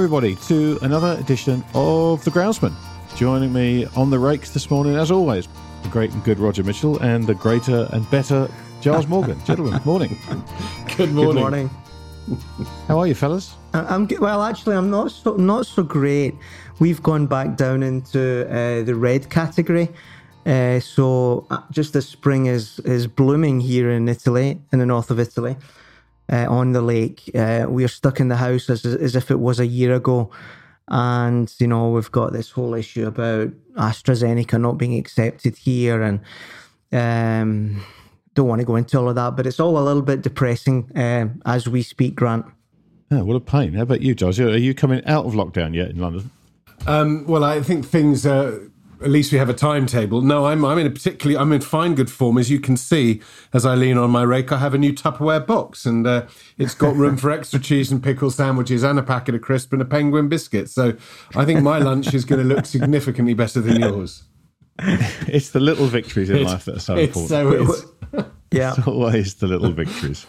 [0.00, 2.72] Everybody, to another edition of The Groundsman.
[3.16, 5.46] Joining me on the rakes this morning, as always,
[5.82, 8.48] the great and good Roger Mitchell and the greater and better
[8.80, 9.38] Giles Morgan.
[9.44, 10.16] Gentlemen, morning.
[10.96, 11.34] Good morning.
[11.34, 11.70] Good morning.
[12.88, 13.54] How are you, fellas?
[13.74, 14.42] I- I'm g- well.
[14.42, 16.34] Actually, I'm not so not so great.
[16.78, 19.90] We've gone back down into uh, the red category.
[20.46, 25.10] Uh, so uh, just as spring is is blooming here in Italy, in the north
[25.10, 25.56] of Italy,
[26.30, 29.40] uh, on the lake, uh, we are stuck in the house as as if it
[29.40, 30.30] was a year ago,
[30.88, 36.20] and you know we've got this whole issue about AstraZeneca not being accepted here, and
[36.92, 37.84] um,
[38.34, 40.90] don't want to go into all of that, but it's all a little bit depressing
[40.96, 42.46] uh, as we speak, Grant.
[43.10, 43.74] Oh, what a pain.
[43.74, 44.38] How about you, Giles?
[44.38, 46.30] Are you coming out of lockdown yet in London?
[46.86, 48.24] Um, well, I think things.
[48.24, 48.60] Uh,
[49.02, 50.20] at least we have a timetable.
[50.22, 53.20] No, I'm I'm in a particularly I'm in fine good form, as you can see.
[53.52, 56.26] As I lean on my rake, I have a new Tupperware box, and uh,
[56.58, 59.80] it's got room for extra cheese and pickle sandwiches, and a packet of crisp and
[59.82, 60.68] a penguin biscuit.
[60.70, 60.96] So
[61.34, 64.24] I think my lunch is going to look significantly better than yours.
[65.28, 67.28] It's the little victories in life that are so It important.
[67.28, 68.24] so is.
[68.50, 68.74] Yeah.
[68.76, 70.26] It's always the little victories.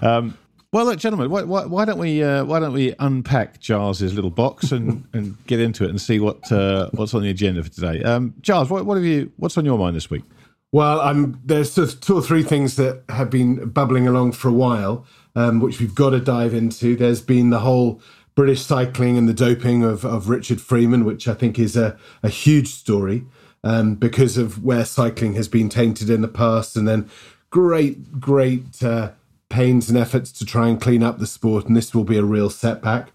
[0.00, 0.36] Um,
[0.74, 4.28] well, look, gentlemen, why, why, why don't we uh, why don't we unpack Giles's little
[4.28, 7.70] box and, and get into it and see what uh, what's on the agenda for
[7.70, 8.02] today?
[8.02, 10.24] Um, Giles, what, what have you what's on your mind this week?
[10.72, 14.48] Well, I'm, there's sort of two or three things that have been bubbling along for
[14.48, 16.96] a while, um, which we've got to dive into.
[16.96, 18.00] There's been the whole
[18.34, 22.28] British cycling and the doping of, of Richard Freeman, which I think is a, a
[22.28, 23.24] huge story
[23.62, 27.08] um, because of where cycling has been tainted in the past, and then
[27.50, 29.12] great, great uh,
[29.54, 32.24] pains and efforts to try and clean up the sport, and this will be a
[32.24, 33.12] real setback.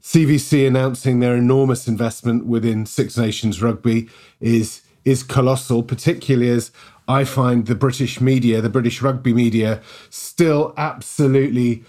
[0.00, 4.08] CVC announcing their enormous investment within Six Nations rugby
[4.40, 6.70] is is colossal, particularly as
[7.08, 11.82] I find the British media, the British rugby media, still absolutely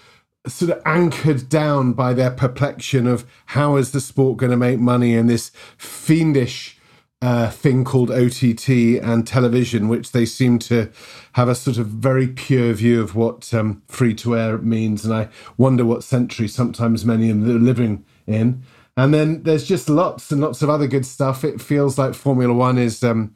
[0.47, 4.79] sort of anchored down by their perplexion of how is the sport going to make
[4.79, 6.80] money in this fiendish
[7.21, 10.89] uh, thing called OTT and television, which they seem to
[11.33, 15.05] have a sort of very pure view of what um, free to air means.
[15.05, 18.63] And I wonder what century sometimes many of them are living in.
[18.97, 21.43] And then there's just lots and lots of other good stuff.
[21.43, 23.33] It feels like Formula One is um,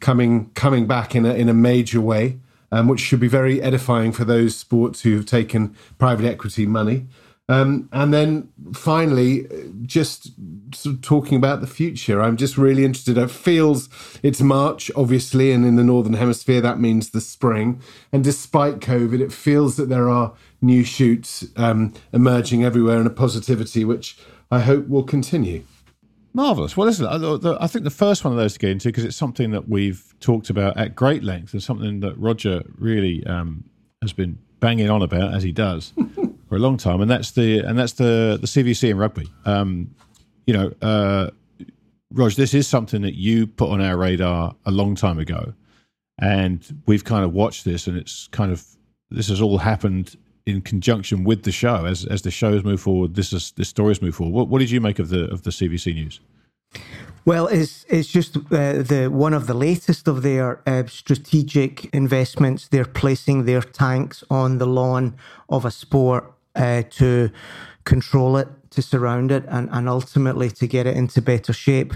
[0.00, 2.40] coming coming back in a in a major way,
[2.72, 7.06] um, which should be very edifying for those sports who have taken private equity money.
[7.50, 9.46] Um, and then finally,
[9.82, 10.32] just
[10.74, 13.16] sort of talking about the future, I'm just really interested.
[13.16, 13.88] It feels
[14.22, 17.80] it's March, obviously, and in the Northern Hemisphere, that means the spring.
[18.12, 23.10] And despite COVID, it feels that there are new shoots um, emerging everywhere and a
[23.10, 24.18] positivity, which
[24.50, 25.64] I hope will continue.
[26.34, 26.76] Marvelous.
[26.76, 29.50] Well, listen, I, think the first one of those to get into because it's something
[29.52, 33.64] that we've talked about at great length and something that Roger really um,
[34.02, 35.92] has been banging on about as he does
[36.48, 39.28] for a long time, and that's the and that's the the CVC in rugby.
[39.44, 39.94] Um,
[40.46, 41.30] you know, uh,
[42.12, 45.52] Rog, this is something that you put on our radar a long time ago,
[46.20, 48.64] and we've kind of watched this, and it's kind of
[49.10, 50.16] this has all happened
[50.46, 53.14] in conjunction with the show as as the shows move forward.
[53.14, 54.34] This is the stories move forward.
[54.34, 56.20] What, what did you make of the of the CVC news?
[57.24, 62.68] Well, it's it's just uh, the one of the latest of their uh, strategic investments.
[62.68, 65.16] They're placing their tanks on the lawn
[65.50, 67.30] of a sport uh, to
[67.84, 71.94] control it, to surround it, and, and ultimately to get it into better shape.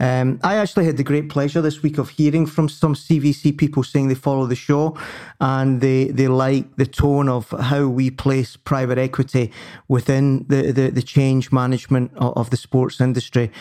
[0.00, 3.84] Um, I actually had the great pleasure this week of hearing from some CVC people
[3.84, 4.98] saying they follow the show
[5.40, 9.52] and they, they like the tone of how we place private equity
[9.86, 13.52] within the, the, the change management of, of the sports industry.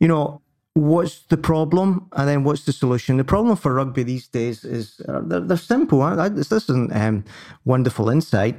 [0.00, 0.42] You know,
[0.74, 5.00] what's the problem and then what's the solution the problem for rugby these days is
[5.08, 6.28] uh, they're, they're simple huh?
[6.28, 7.24] this isn't um,
[7.64, 8.56] wonderful insight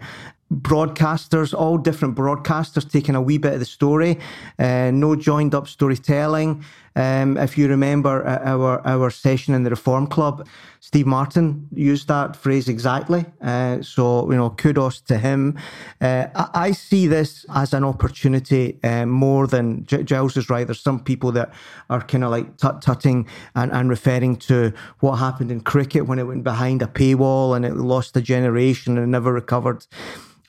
[0.52, 4.20] broadcasters, all different broadcasters taking a wee bit of the story,
[4.60, 6.64] uh, no joined up storytelling.
[6.94, 10.46] Um, if you remember uh, our our session in the Reform Club,
[10.82, 13.24] Steve Martin used that phrase exactly.
[13.42, 15.58] Uh, so you know, kudos to him.
[16.02, 20.68] Uh, I, I, see this as an opportunity uh, more than G- Giles is right.
[20.68, 21.54] There's some people that
[21.90, 23.26] are kind of like tut tutting
[23.56, 27.64] and, and referring to what happened in cricket when it went behind a paywall and
[27.64, 29.86] it lost a generation and never recovered.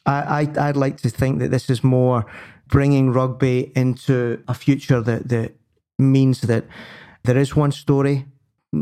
[0.07, 2.27] I, I I'd like to think that this is more
[2.69, 5.53] bringing rugby into a future that that
[5.99, 6.65] means that
[7.25, 8.27] there is one story.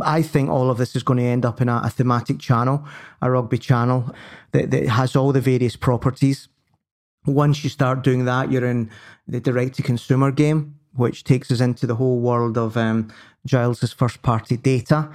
[0.02, 2.84] I think all of this is going to end up in a, a thematic channel,
[3.20, 4.14] a rugby channel
[4.52, 6.48] that, that has all the various properties.
[7.26, 8.88] Once you start doing that, you're in
[9.26, 13.12] the direct to consumer game, which takes us into the whole world of um,
[13.44, 15.10] Giles's first party data.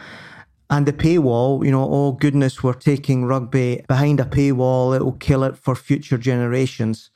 [0.69, 5.13] And the paywall, you know, oh goodness, we're taking rugby behind a paywall, it will
[5.13, 7.11] kill it for future generations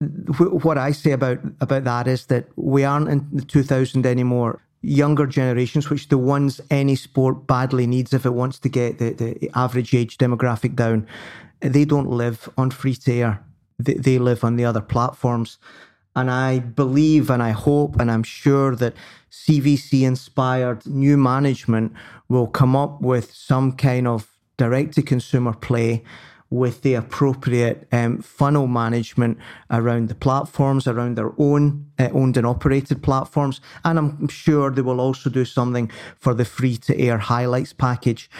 [0.00, 4.62] what I say about about that is that we aren't in the 2000 anymore.
[4.80, 9.10] Younger generations, which the ones any sport badly needs if it wants to get the,
[9.12, 11.06] the average age demographic down,
[11.60, 13.42] they don't live on free air.
[13.80, 15.58] They, they live on the other platforms.
[16.18, 18.94] And I believe and I hope and I'm sure that
[19.30, 21.92] CVC inspired new management
[22.28, 26.02] will come up with some kind of direct to consumer play
[26.50, 29.38] with the appropriate um, funnel management
[29.70, 33.60] around the platforms, around their own uh, owned and operated platforms.
[33.84, 38.30] And I'm sure they will also do something for the free to air highlights package.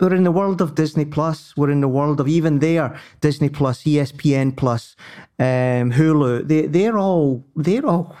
[0.00, 1.56] We're in the world of Disney Plus.
[1.56, 4.96] We're in the world of even there, Disney Plus, ESPN Plus,
[5.38, 6.48] um, Hulu.
[6.48, 8.16] They, they're all, they're all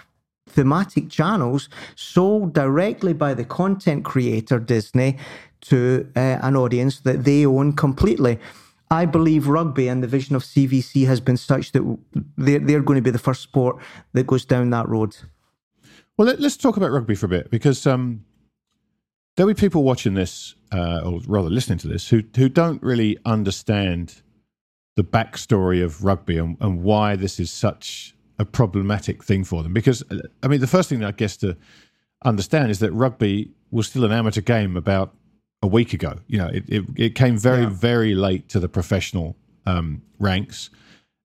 [0.48, 5.16] thematic channels sold directly by the content creator Disney
[5.60, 8.38] to uh, an audience that they own completely.
[8.90, 11.98] I believe rugby and the vision of CVC has been such that
[12.36, 13.76] they're, they're going to be the first sport
[14.14, 15.16] that goes down that road.
[16.16, 18.24] Well, let, us talk about rugby for a bit because um,
[19.36, 23.18] there'll be people watching this, uh, or rather listening to this, who who don't really
[23.24, 24.22] understand
[24.96, 29.72] the backstory of rugby and, and why this is such a problematic thing for them.
[29.72, 30.02] Because
[30.42, 31.56] I mean, the first thing I guess to
[32.24, 35.14] understand is that rugby was still an amateur game about
[35.68, 36.12] a week ago.
[36.26, 37.68] You know, it, it, it came very, yeah.
[37.90, 39.36] very late to the professional
[39.66, 40.70] um, ranks.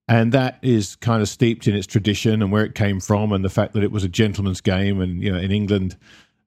[0.06, 3.42] And that is kind of steeped in its tradition and where it came from, and
[3.42, 5.00] the fact that it was a gentleman's game.
[5.00, 5.96] And, you know, in England,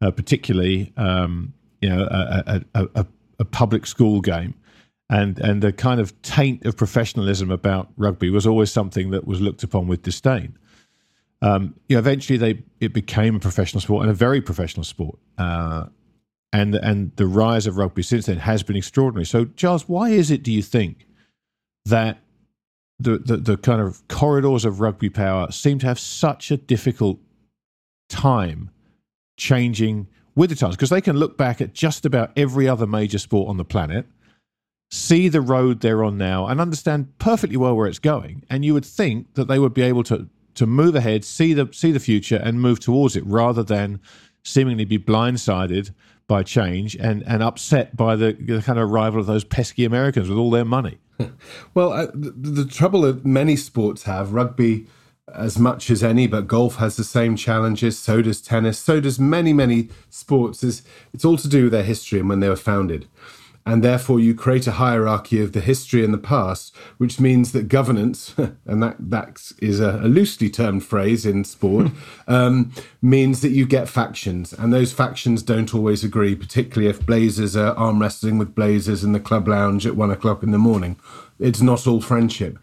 [0.01, 3.05] uh, particularly, um, you know, a, a, a,
[3.39, 4.53] a public school game.
[5.09, 9.39] And, and the kind of taint of professionalism about rugby was always something that was
[9.39, 10.57] looked upon with disdain.
[11.41, 15.17] Um, you know, eventually they it became a professional sport and a very professional sport.
[15.37, 15.85] Uh,
[16.53, 19.25] and and the rise of rugby since then has been extraordinary.
[19.25, 21.05] So, Giles, why is it, do you think,
[21.85, 22.19] that
[22.99, 27.19] the, the, the kind of corridors of rugby power seem to have such a difficult
[28.09, 28.71] time
[29.37, 30.75] changing with the times?
[30.75, 34.05] Because they can look back at just about every other major sport on the planet,
[34.89, 38.43] see the road they're on now, and understand perfectly well where it's going.
[38.49, 41.69] And you would think that they would be able to to move ahead, see the
[41.71, 43.99] see the future, and move towards it, rather than
[44.47, 45.91] seemingly be blindsided
[46.27, 50.29] by change and, and upset by the, the kind of arrival of those pesky Americans
[50.29, 50.97] with all their money.
[51.73, 54.87] well, the, the, trouble that many sports have, rugby
[55.33, 57.97] as much as any, but golf has the same challenges.
[57.97, 58.79] So does tennis.
[58.79, 60.63] So does many, many sports.
[60.63, 63.07] It's all to do with their history and when they were founded
[63.67, 67.67] and therefore you create a hierarchy of the history and the past, which means that
[67.67, 68.33] governance,
[68.65, 71.87] and that that is a, a loosely termed phrase in sport,
[72.29, 72.71] um,
[73.01, 77.75] means that you get factions, and those factions don't always agree, particularly if Blazers are
[77.75, 80.97] arm wrestling with Blazers in the club lounge at one o'clock in the morning.
[81.37, 82.57] It's not all friendship.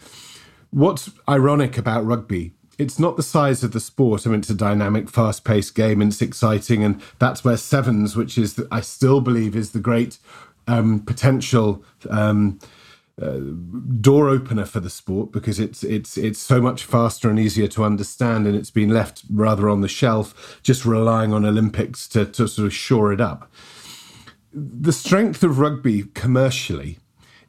[0.70, 4.26] What's ironic about rugby it's not the size of the sport.
[4.26, 8.36] I mean, it's a dynamic, fast-paced game, and it's exciting, and that's where sevens, which
[8.36, 10.18] is the, I still believe is the great
[10.66, 12.58] um, potential um,
[13.20, 13.38] uh,
[14.00, 17.84] door opener for the sport because it's it's it's so much faster and easier to
[17.84, 22.48] understand, and it's been left rather on the shelf, just relying on Olympics to, to
[22.48, 23.50] sort of shore it up.
[24.52, 26.98] The strength of rugby commercially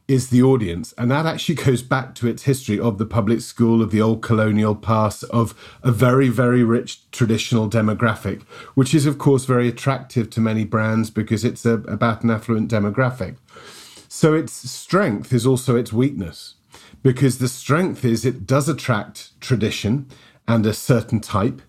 [0.08, 0.94] is the audience.
[0.96, 4.22] And that actually goes back to its history of the public school, of the old
[4.22, 8.42] colonial past, of a very, very rich traditional demographic,
[8.74, 12.70] which is, of course, very attractive to many brands because it's a, about an affluent
[12.70, 13.36] demographic.
[14.08, 16.54] So its strength is also its weakness
[17.02, 20.06] because the strength is it does attract tradition
[20.48, 21.60] and a certain type.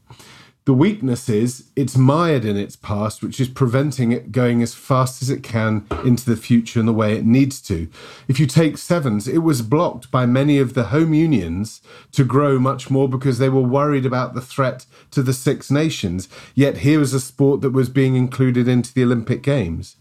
[0.67, 5.21] The weakness is it's mired in its past, which is preventing it going as fast
[5.21, 7.87] as it can into the future in the way it needs to.
[8.27, 11.81] If you take sevens, it was blocked by many of the home unions
[12.11, 16.27] to grow much more because they were worried about the threat to the Six Nations.
[16.53, 19.95] Yet here was a sport that was being included into the Olympic Games.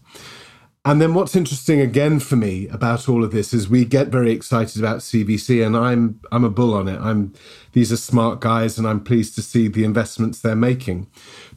[0.87, 4.31] And then what's interesting again for me about all of this is we get very
[4.31, 6.97] excited about CVC and I'm I'm a bull on it.
[7.01, 7.33] I'm
[7.73, 11.07] these are smart guys and I'm pleased to see the investments they're making.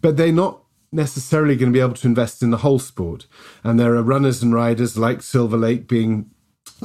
[0.00, 3.28] But they're not necessarily going to be able to invest in the whole sport.
[3.62, 6.28] And there are runners and riders like Silver Lake being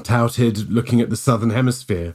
[0.03, 2.13] touted looking at the southern hemisphere.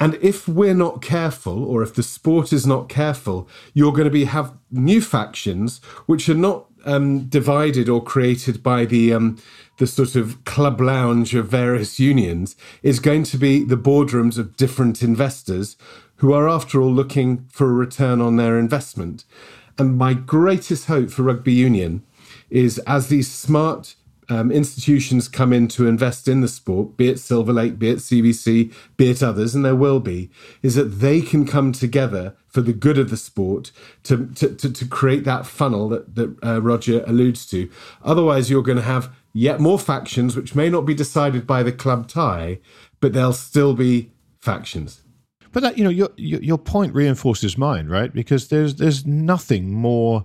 [0.00, 4.10] And if we're not careful, or if the sport is not careful, you're going to
[4.10, 9.38] be have new factions which are not um, divided or created by the um,
[9.78, 14.56] the sort of club lounge of various unions is going to be the boardrooms of
[14.56, 15.76] different investors
[16.16, 19.24] who are, after all, looking for a return on their investment.
[19.78, 22.04] And my greatest hope for rugby union
[22.50, 23.96] is as these smart
[24.32, 27.98] um, institutions come in to invest in the sport, be it Silver Lake, be it
[27.98, 30.30] CVC, be it others, and there will be,
[30.62, 33.72] is that they can come together for the good of the sport
[34.04, 37.70] to, to, to, to create that funnel that, that uh, Roger alludes to.
[38.02, 41.72] Otherwise, you're going to have yet more factions, which may not be decided by the
[41.72, 42.58] club tie,
[43.00, 45.02] but they'll still be factions.
[45.52, 48.10] But that, you know, your, your point reinforces mine, right?
[48.10, 50.24] Because there's there's nothing more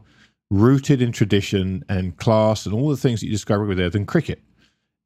[0.50, 4.06] rooted in tradition and class and all the things that you described over there than
[4.06, 4.42] cricket.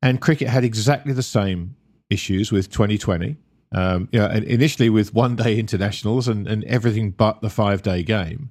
[0.01, 1.75] And cricket had exactly the same
[2.09, 3.37] issues with 2020.
[3.73, 8.03] Um, you know, initially with one day internationals and, and everything but the five day
[8.03, 8.49] game.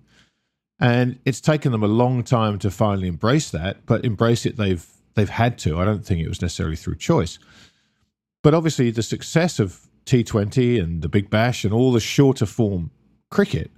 [0.81, 4.87] And it's taken them a long time to finally embrace that, but embrace it they've
[5.15, 5.79] they've had to.
[5.79, 7.39] I don't think it was necessarily through choice.
[8.43, 12.91] But obviously the success of T20 and the Big Bash and all the shorter form
[13.31, 13.71] cricket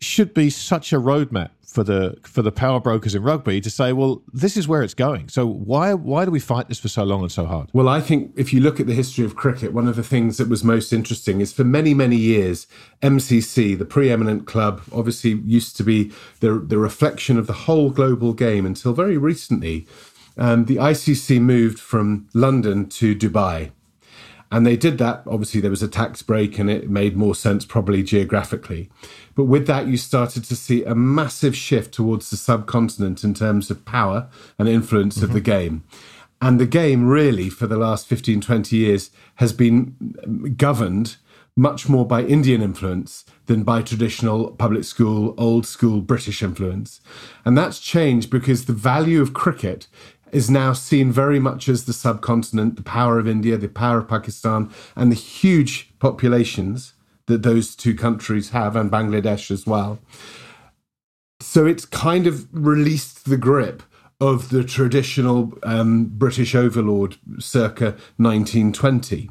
[0.00, 3.92] should be such a roadmap for the for the power brokers in rugby to say,
[3.92, 5.28] well, this is where it's going.
[5.28, 7.68] So why why do we fight this for so long and so hard?
[7.72, 10.38] Well, I think if you look at the history of cricket, one of the things
[10.38, 12.66] that was most interesting is for many many years,
[13.02, 18.32] MCC, the preeminent club, obviously used to be the the reflection of the whole global
[18.32, 19.86] game until very recently.
[20.38, 23.72] Um, the ICC moved from London to Dubai.
[24.50, 25.22] And they did that.
[25.26, 28.90] Obviously, there was a tax break and it made more sense, probably geographically.
[29.34, 33.70] But with that, you started to see a massive shift towards the subcontinent in terms
[33.70, 34.28] of power
[34.58, 35.24] and influence mm-hmm.
[35.24, 35.84] of the game.
[36.40, 41.16] And the game, really, for the last 15, 20 years, has been governed
[41.58, 47.00] much more by Indian influence than by traditional public school, old school British influence.
[47.44, 49.88] And that's changed because the value of cricket
[50.32, 54.08] is now seen very much as the subcontinent, the power of India, the power of
[54.08, 56.94] Pakistan, and the huge populations
[57.26, 59.98] that those two countries have, and Bangladesh as well.
[61.40, 63.82] So it's kind of released the grip
[64.20, 69.30] of the traditional um, British overlord circa 1920.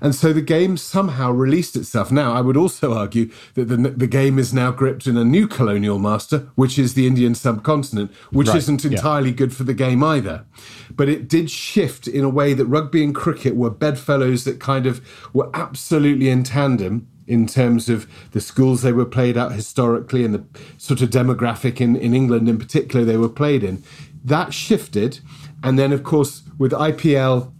[0.00, 2.10] And so the game somehow released itself.
[2.10, 5.46] Now, I would also argue that the, the game is now gripped in a new
[5.48, 9.36] colonial master, which is the Indian subcontinent, which right, isn't entirely yeah.
[9.36, 10.44] good for the game either.
[10.90, 14.86] But it did shift in a way that rugby and cricket were bedfellows that kind
[14.86, 15.00] of
[15.32, 20.34] were absolutely in tandem in terms of the schools they were played at historically and
[20.34, 20.44] the
[20.78, 23.82] sort of demographic in, in England in particular they were played in.
[24.24, 25.20] That shifted.
[25.62, 27.52] And then, of course, with IPL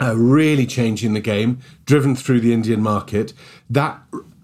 [0.00, 3.32] uh, really changing the game, driven through the Indian market.
[3.70, 4.00] That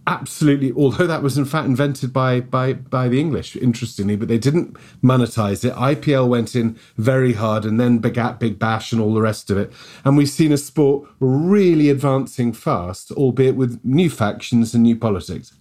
[0.06, 4.38] absolutely, although that was in fact invented by by by the English, interestingly, but they
[4.38, 5.74] didn't monetize it.
[5.74, 9.58] IPL went in very hard, and then begat Big Bash and all the rest of
[9.58, 9.72] it.
[10.04, 15.52] And we've seen a sport really advancing fast, albeit with new factions and new politics.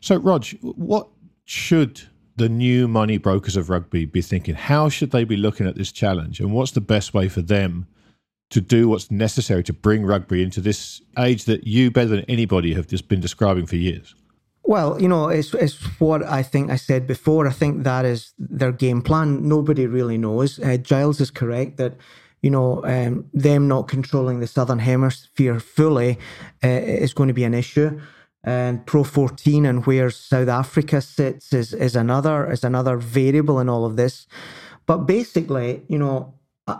[0.00, 1.08] So, Rog, what
[1.44, 2.02] should
[2.36, 4.54] the new money brokers of rugby be thinking?
[4.54, 7.86] How should they be looking at this challenge, and what's the best way for them?
[8.50, 12.74] To do what's necessary to bring rugby into this age that you, better than anybody,
[12.74, 14.14] have just been describing for years?
[14.64, 17.46] Well, you know, it's, it's what I think I said before.
[17.46, 19.48] I think that is their game plan.
[19.48, 20.58] Nobody really knows.
[20.58, 21.94] Uh, Giles is correct that,
[22.42, 26.18] you know, um, them not controlling the Southern Hemisphere fully
[26.62, 27.98] uh, is going to be an issue.
[28.44, 33.68] And Pro 14 and where South Africa sits is, is another is another variable in
[33.68, 34.26] all of this.
[34.86, 36.34] But basically, you know,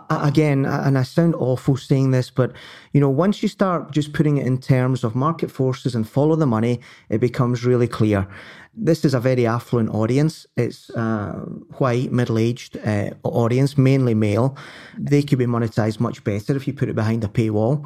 [0.09, 2.51] again, and I sound awful saying this, but
[2.93, 6.35] you know, once you start just putting it in terms of market forces and follow
[6.35, 6.79] the money,
[7.09, 8.27] it becomes really clear.
[8.73, 10.45] This is a very affluent audience.
[10.55, 11.31] It's a
[11.79, 14.55] white, middle-aged uh, audience, mainly male.
[14.97, 17.85] They could be monetized much better if you put it behind a paywall,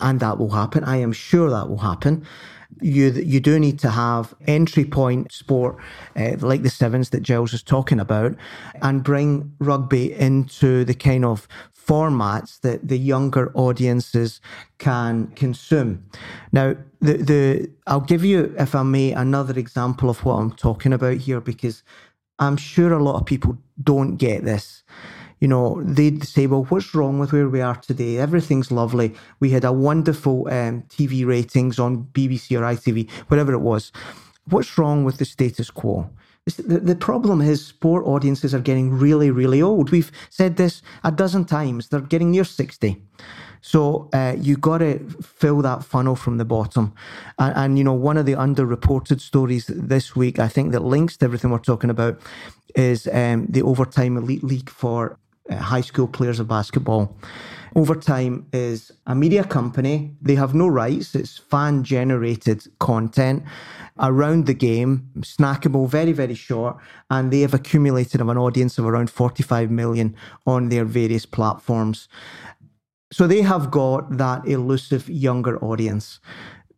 [0.00, 0.84] and that will happen.
[0.84, 2.26] I am sure that will happen.
[2.80, 5.76] You you do need to have entry point sport
[6.16, 8.34] uh, like the sevens that Giles is talking about,
[8.82, 11.48] and bring rugby into the kind of
[11.86, 14.40] formats that the younger audiences
[14.78, 16.04] can consume.
[16.52, 20.92] Now, the the I'll give you, if I may, another example of what I'm talking
[20.92, 21.82] about here because
[22.38, 24.82] I'm sure a lot of people don't get this
[25.44, 28.16] you know, they'd say, well, what's wrong with where we are today?
[28.16, 29.12] Everything's lovely.
[29.40, 33.92] We had a wonderful um, TV ratings on BBC or ITV, whatever it was.
[34.46, 36.08] What's wrong with the status quo?
[36.46, 39.90] The, problem is sport audiences are getting really, really old.
[39.90, 41.88] We've said this a dozen times.
[41.88, 43.02] They're getting near 60.
[43.60, 46.94] So uh, you got to fill that funnel from the bottom.
[47.38, 51.18] And, and, you know, one of the underreported stories this week, I think that links
[51.18, 52.18] to everything we're talking about,
[52.74, 55.18] is um, the overtime elite league for
[55.50, 57.14] Uh, high school players of basketball.
[57.76, 60.16] Overtime is a media company.
[60.22, 61.14] They have no rights.
[61.14, 63.42] It's fan generated content
[63.98, 66.78] around the game, snackable, very, very short.
[67.10, 72.08] And they have accumulated of an audience of around 45 million on their various platforms.
[73.12, 76.20] So they have got that elusive younger audience.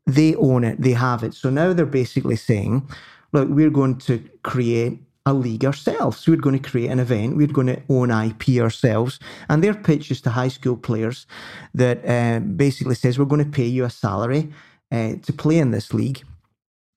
[0.07, 1.35] They own it, they have it.
[1.35, 2.91] So now they're basically saying,
[3.33, 6.27] look, we're going to create a league ourselves.
[6.27, 7.37] We're going to create an event.
[7.37, 9.19] We're going to own IP ourselves.
[9.49, 11.27] And their pitch is to high school players
[11.75, 14.53] that uh, basically says we're going to pay you a salary
[14.93, 16.23] uh, to play in this league.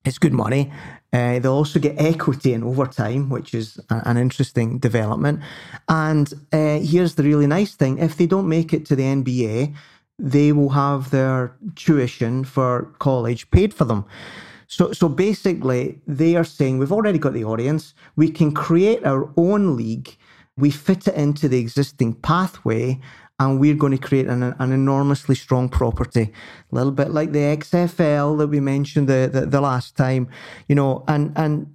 [0.06, 0.72] It's good money.
[1.12, 5.42] Uh, they'll also get equity in overtime, which is a, an interesting development.
[5.90, 9.74] And uh, here's the really nice thing if they don't make it to the NBA,
[10.20, 14.06] they will have their tuition for college paid for them.
[14.70, 17.96] So, so basically, they are saying we've already got the audience.
[18.16, 20.16] We can create our own league.
[20.58, 23.00] We fit it into the existing pathway,
[23.40, 26.32] and we're going to create an, an enormously strong property,
[26.72, 30.30] a little bit like the XFL that we mentioned the, the, the last time,
[30.68, 31.04] you know.
[31.08, 31.74] And and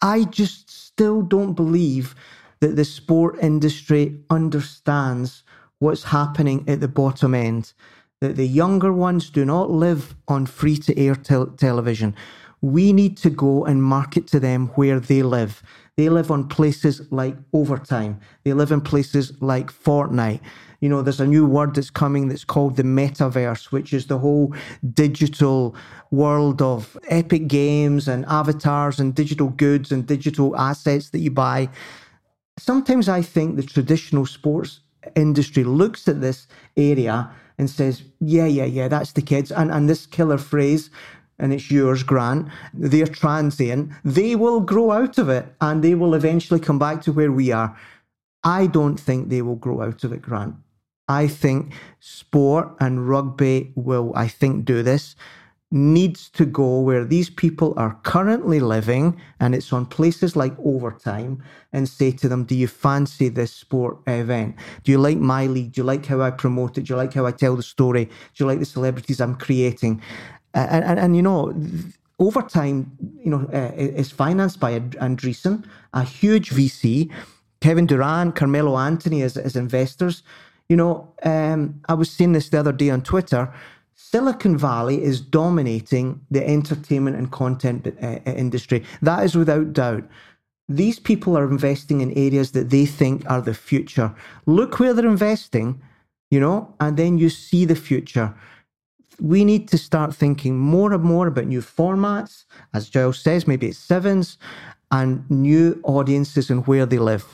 [0.00, 2.14] I just still don't believe
[2.60, 5.42] that the sport industry understands
[5.80, 7.72] what's happening at the bottom end
[8.20, 12.14] that the younger ones do not live on free to air television.
[12.60, 15.62] We need to go and market to them where they live.
[15.96, 18.20] They live on places like Overtime.
[18.44, 20.40] They live in places like Fortnite.
[20.80, 24.18] You know, there's a new word that's coming that's called the metaverse, which is the
[24.18, 24.54] whole
[24.94, 25.74] digital
[26.10, 31.68] world of epic games and avatars and digital goods and digital assets that you buy.
[32.58, 34.80] Sometimes I think the traditional sports
[35.14, 36.46] industry looks at this
[36.76, 39.50] area and says, yeah, yeah, yeah, that's the kids.
[39.50, 40.90] And, and this killer phrase,
[41.38, 46.14] and it's yours, Grant, they're transient, they will grow out of it and they will
[46.14, 47.76] eventually come back to where we are.
[48.44, 50.54] I don't think they will grow out of it, Grant.
[51.08, 55.16] I think sport and rugby will, I think, do this
[55.70, 61.42] needs to go where these people are currently living and it's on places like overtime
[61.74, 64.56] and say to them do you fancy this sport event?
[64.84, 65.72] Do you like my league?
[65.72, 66.84] Do you like how i promote it?
[66.84, 68.06] Do you like how i tell the story?
[68.06, 70.00] Do you like the celebrities i'm creating?
[70.54, 71.52] And, and, and you know
[72.18, 72.90] overtime
[73.22, 77.10] you know uh, is financed by andreessen a huge vc
[77.60, 80.22] kevin durant carmelo anthony as, as investors.
[80.68, 83.52] You know um, i was seeing this the other day on twitter
[84.00, 88.84] Silicon Valley is dominating the entertainment and content uh, uh, industry.
[89.02, 90.04] That is without doubt.
[90.68, 94.14] These people are investing in areas that they think are the future.
[94.46, 95.82] Look where they're investing,
[96.30, 98.32] you know, and then you see the future.
[99.20, 103.66] We need to start thinking more and more about new formats, as Giles says, maybe
[103.66, 104.38] it's sevens,
[104.92, 107.26] and new audiences and where they live.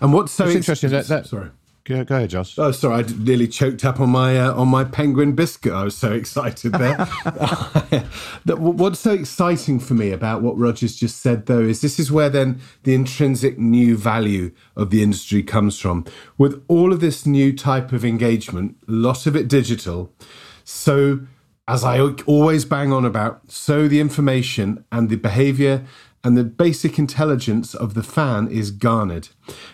[0.00, 1.50] And what's so interesting that, that sorry
[1.84, 2.56] Go, go ahead, Josh.
[2.58, 5.72] Oh, sorry, I nearly choked up on my uh, on my penguin biscuit.
[5.72, 6.96] I was so excited there.
[8.46, 12.28] What's so exciting for me about what Roger's just said, though, is this is where
[12.28, 16.04] then the intrinsic new value of the industry comes from.
[16.38, 20.12] With all of this new type of engagement, a lot of it digital,
[20.62, 21.20] so
[21.66, 25.84] as I always bang on about, so the information and the behavior
[26.24, 29.28] and the basic intelligence of the fan is garnered.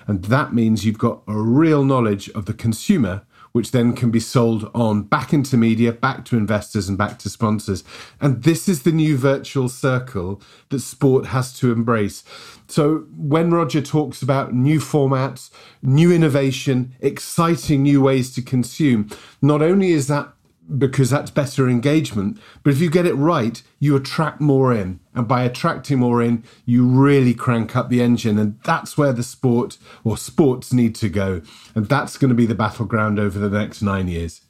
[0.06, 4.20] And that means you've got a real knowledge of the consumer, which then can be
[4.20, 7.84] sold on back into media, back to investors, and back to sponsors.
[8.20, 12.24] And this is the new virtual circle that sport has to embrace.
[12.66, 15.50] So when Roger talks about new formats,
[15.82, 19.10] new innovation, exciting new ways to consume,
[19.42, 20.32] not only is that
[20.76, 22.38] because that's better engagement.
[22.62, 25.00] But if you get it right, you attract more in.
[25.14, 28.38] And by attracting more in, you really crank up the engine.
[28.38, 31.40] And that's where the sport or sports need to go.
[31.74, 34.42] And that's going to be the battleground over the next nine years.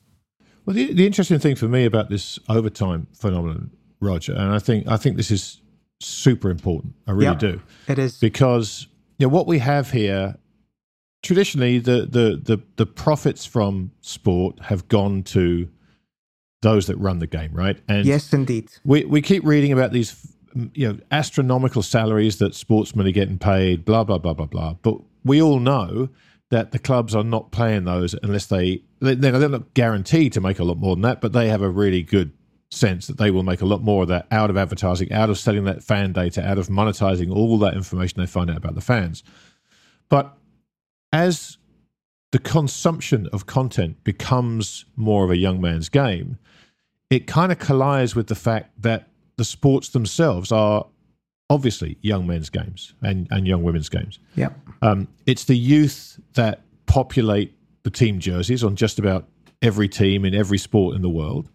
[0.66, 4.86] Well, the, the interesting thing for me about this overtime phenomenon Roger, and I think
[4.86, 5.60] I think this is
[6.00, 6.94] super important.
[7.06, 7.38] I really Yep.
[7.38, 8.18] do It is.
[8.18, 8.86] because
[9.18, 10.36] you know what we have here.
[11.22, 15.68] Traditionally, the, the the the profits from sport have gone to
[16.62, 17.78] those that run the game, right?
[17.88, 18.70] And yes, indeed.
[18.84, 20.34] we we keep reading about these
[20.74, 24.96] you know astronomical salaries that sportsmen are getting paid blah blah blah blah blah but
[25.22, 26.08] we all know
[26.50, 30.58] that the clubs are not paying those unless they they- they're not guaranteed to make
[30.58, 32.32] a lot more than that but they have a really good
[32.70, 35.38] sense that they will make a lot more of that out of advertising out of
[35.38, 38.80] selling that fan data out of monetizing all that information they find out about the
[38.80, 39.22] fans
[40.08, 40.34] but
[41.12, 41.58] as
[42.30, 46.38] the consumption of content becomes more of a young man's game
[47.10, 50.86] it kind of collides with the fact that the sports themselves are
[51.50, 54.18] obviously young men's games and, and young women's games.
[54.34, 54.58] Yep.
[54.82, 59.26] Um, it's the youth that populate the team jerseys on just about
[59.62, 61.48] every team in every sport in the world.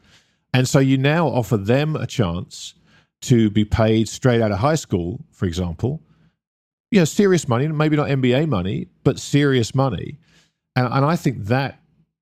[0.53, 2.73] And so you now offer them a chance
[3.21, 6.01] to be paid straight out of high school, for example.
[6.91, 10.19] You know, serious money, maybe not NBA money, but serious money.
[10.75, 11.79] And, and I think that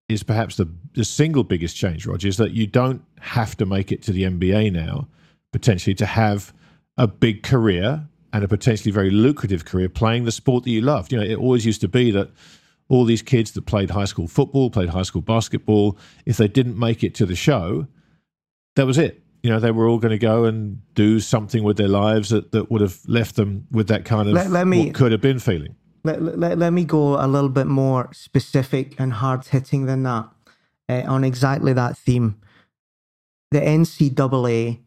[0.09, 3.91] is perhaps the, the single biggest change, Roger, is that you don't have to make
[3.91, 5.07] it to the NBA now,
[5.53, 6.53] potentially, to have
[6.97, 11.11] a big career and a potentially very lucrative career playing the sport that you loved.
[11.11, 12.29] You know, it always used to be that
[12.89, 16.77] all these kids that played high school football, played high school basketball, if they didn't
[16.77, 17.87] make it to the show,
[18.75, 19.21] that was it.
[19.43, 22.51] You know, they were all going to go and do something with their lives that,
[22.51, 25.21] that would have left them with that kind of Let- let me- what could have
[25.21, 25.75] been feeling.
[26.03, 30.29] Let, let, let me go a little bit more specific and hard hitting than that
[30.89, 32.39] uh, on exactly that theme.
[33.51, 34.79] The NCAA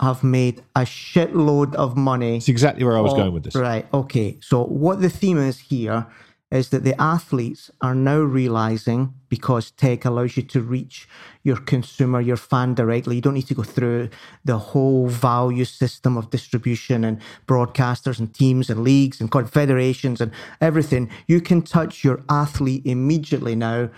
[0.00, 2.36] have made a shitload of money.
[2.36, 3.56] It's exactly where I was Oh, going with this.
[3.56, 3.86] Right.
[3.92, 4.38] Okay.
[4.40, 6.06] So what the theme is here
[6.50, 11.06] is that the athletes are now realizing because tech allows you to reach
[11.42, 13.16] your consumer, your fan directly.
[13.16, 14.08] You don't need to go through
[14.44, 20.32] the whole value system of distribution and broadcasters and teams and leagues and confederations and
[20.60, 21.10] everything.
[21.26, 23.90] You can touch your athlete immediately now.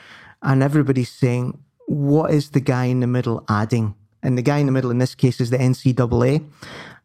[0.42, 3.94] And everybody's saying, what is the guy in the middle adding?
[4.22, 6.44] And the guy in the middle in this case is the NCAA.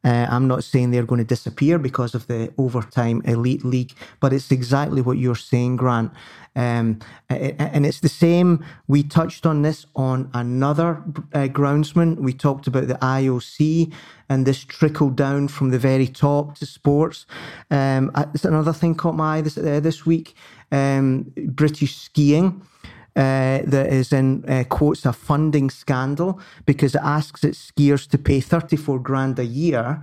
[0.06, 4.34] Uh, I'm not saying they're going to disappear because of the overtime elite league, but
[4.34, 6.12] it's exactly what you're saying, Grant.
[6.56, 8.64] Um, and it's the same.
[8.88, 12.20] We touched on this on another uh, groundsman.
[12.20, 13.92] We talked about the IOC
[14.30, 17.26] and this trickle down from the very top to sports.
[17.72, 20.36] Um, it's another thing caught my eye this, uh, this week.
[20.72, 22.62] Um, British skiing
[23.16, 28.18] uh, that is in uh, quotes a funding scandal because it asks its skiers to
[28.18, 30.02] pay 34 grand a year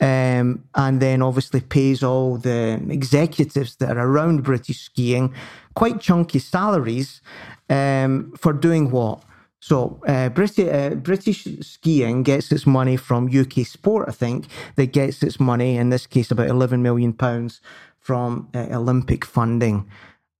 [0.00, 5.34] um, and then obviously pays all the executives that are around British skiing
[5.74, 7.20] quite chunky salaries
[7.68, 9.22] um, for doing what?
[9.60, 14.92] So uh, British, uh, British skiing gets its money from UK Sport, I think, that
[14.92, 17.60] gets its money, in this case about 11 million pounds
[17.98, 19.88] from uh, Olympic funding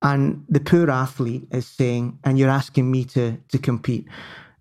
[0.07, 4.07] and the poor athlete is saying, and you're asking me to to compete.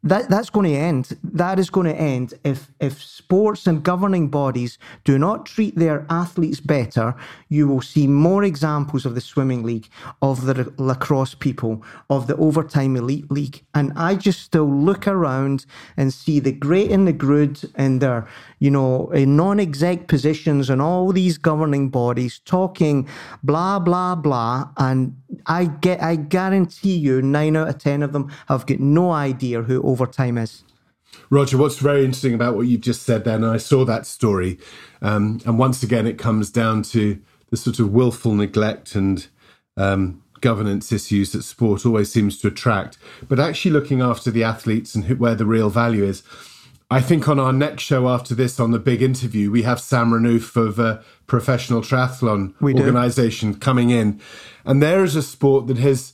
[0.06, 1.18] That that's going to end.
[1.24, 6.06] That is going to end if if sports and governing bodies do not treat their
[6.12, 7.15] athletes better.
[7.50, 9.88] You will see more examples of the swimming league,
[10.22, 15.65] of the lacrosse people, of the overtime elite league, and I just still look around
[15.98, 18.28] and see the great and the good in their
[18.60, 23.08] you know non-exec positions and all these governing bodies talking
[23.44, 25.15] blah blah blah, and
[25.48, 29.63] I get I guarantee you nine out of ten of them have got no idea
[29.63, 30.64] who overtime is.
[31.30, 34.60] Roger, what's very interesting about what you've just said there, and I saw that story,
[35.02, 39.28] um, and once again, it comes down to the sort of willful neglect and
[39.78, 42.98] um, governance issues that sport always seems to attract,
[43.30, 46.22] but actually looking after the athletes and who, where the real value is.
[46.92, 50.12] I think on our next show after this, on the big interview, we have Sam
[50.12, 52.54] Renouf of uh, Professional Triathlon.
[52.62, 54.22] Organization coming in.
[54.66, 56.14] And there is a sport that has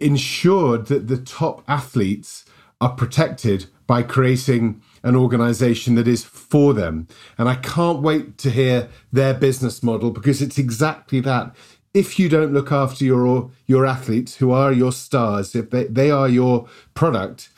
[0.00, 2.46] ensured that the top athletes
[2.82, 7.06] are protected by creating an organization that is for them.
[7.38, 11.54] And I can't wait to hear their business model because it's exactly that.
[11.94, 16.10] If you don't look after your your athletes who are your stars, if they, they
[16.10, 17.50] are your product,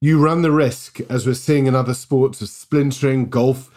[0.00, 3.28] you run the risk, as we're seeing in other sports, of splintering.
[3.28, 3.70] Golf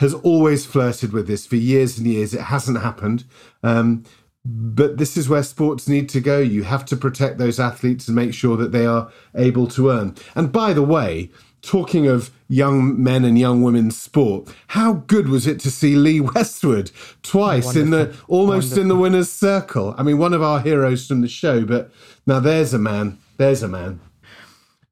[0.00, 2.34] has always flirted with this for years and years.
[2.34, 3.24] It hasn't happened.
[3.62, 4.04] Um,
[4.50, 6.38] but this is where sports need to go.
[6.38, 10.14] You have to protect those athletes and make sure that they are able to earn.
[10.34, 11.30] And by the way,
[11.60, 16.20] talking of young men and young women's sport, how good was it to see Lee
[16.34, 16.90] Westwood
[17.22, 19.94] twice in the almost in the winner's circle?
[19.98, 21.90] I mean, one of our heroes from the show, but
[22.26, 23.18] now there's a man.
[23.36, 24.00] There's a man.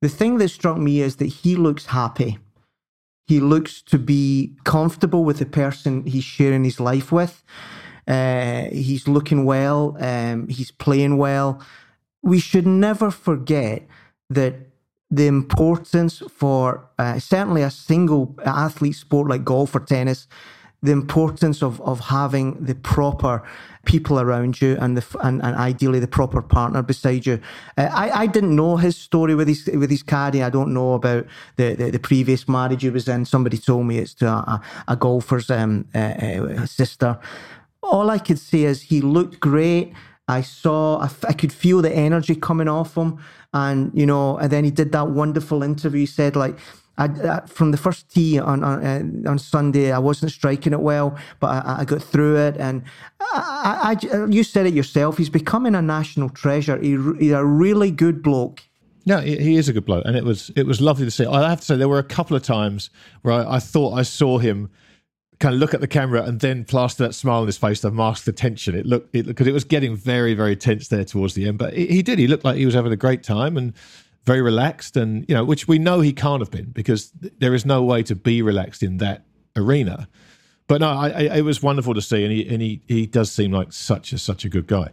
[0.02, 2.36] The thing that struck me is that he looks happy.
[3.26, 7.42] He looks to be comfortable with the person he's sharing his life with.
[8.06, 9.96] Uh, he's looking well.
[10.00, 11.60] Um, he's playing well.
[12.22, 13.86] We should never forget
[14.30, 14.54] that
[15.10, 20.26] the importance for uh, certainly a single athlete sport like golf or tennis,
[20.82, 23.42] the importance of, of having the proper
[23.86, 27.40] people around you and the and, and ideally the proper partner beside you.
[27.78, 30.42] Uh, I, I didn't know his story with his with his caddy.
[30.42, 33.24] I don't know about the, the, the previous marriage he was in.
[33.24, 37.18] Somebody told me it's to a, a golfer's um, uh, uh, sister.
[37.90, 39.92] All I could say is he looked great.
[40.28, 43.18] I saw, I, I could feel the energy coming off him.
[43.54, 46.00] And, you know, and then he did that wonderful interview.
[46.00, 46.58] He said, like,
[46.98, 50.80] I, uh, from the first tee on on, uh, on, Sunday, I wasn't striking it
[50.80, 52.56] well, but I, I got through it.
[52.56, 52.82] And
[53.20, 53.96] I,
[54.30, 55.18] you said it yourself.
[55.18, 56.78] He's becoming a national treasure.
[56.78, 58.62] He, he's a really good bloke.
[59.04, 61.24] Yeah, he is a good bloke, and it was it was lovely to see.
[61.24, 62.90] I have to say there were a couple of times
[63.22, 64.68] where I, I thought I saw him
[65.38, 67.90] kind of look at the camera and then plaster that smile on his face to
[67.90, 68.74] mask the tension.
[68.74, 71.86] It looked because it, was getting very very tense there towards the end, but he,
[71.86, 72.18] he did.
[72.18, 73.74] He looked like he was having a great time and
[74.24, 77.64] very relaxed, and you know, which we know he can't have been because there is
[77.64, 80.08] no way to be relaxed in that arena.
[80.68, 83.30] But no, I, I, it was wonderful to see, and he and he, he does
[83.30, 84.88] seem like such a such a good guy.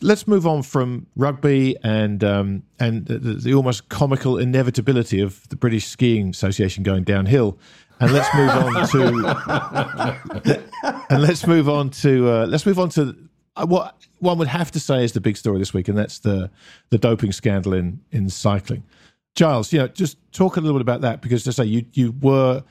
[0.00, 5.56] Let's move on from rugby and um, and the, the almost comical inevitability of the
[5.56, 7.58] British Skiing Association going downhill
[8.00, 9.02] and let's move on to
[11.10, 13.16] and let's move on to uh, let's move on to
[13.56, 16.18] uh, what one would have to say is the big story this week, and that's
[16.18, 16.50] the
[16.90, 18.84] the doping scandal in in cycling.
[19.34, 22.14] Giles, you know, just talk a little bit about that because to say you you
[22.20, 22.62] were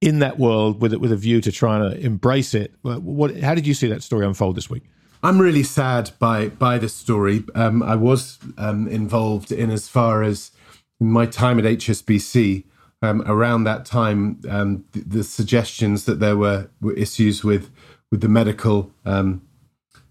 [0.00, 2.72] in that world with it with a view to trying to embrace it.
[2.82, 4.84] What, how did you see that story unfold this week?
[5.22, 7.44] I'm really sad by by this story.
[7.54, 10.52] Um, I was um, involved in as far as
[10.98, 12.64] my time at HSBC
[13.02, 17.70] um, around that time, um, the, the, suggestions that there were, were, issues with
[18.10, 19.42] with the medical um,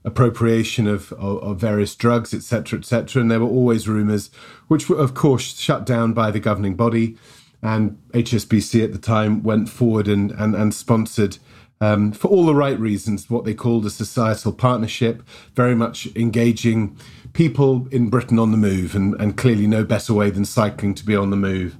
[0.06, 4.32] appropriation of, of, of, various drugs, etc., etc., and there were always rumours,
[4.69, 7.15] which were of course shut down by the governing body,
[7.62, 11.38] and HSBC at the time went forward and and, and sponsored.
[11.82, 15.23] Um, for all the right reasons, what they called a societal partnership,
[15.56, 16.97] very much engaging
[17.32, 21.06] people in Britain on the move, and, and clearly no better way than cycling to
[21.06, 21.78] be on the move.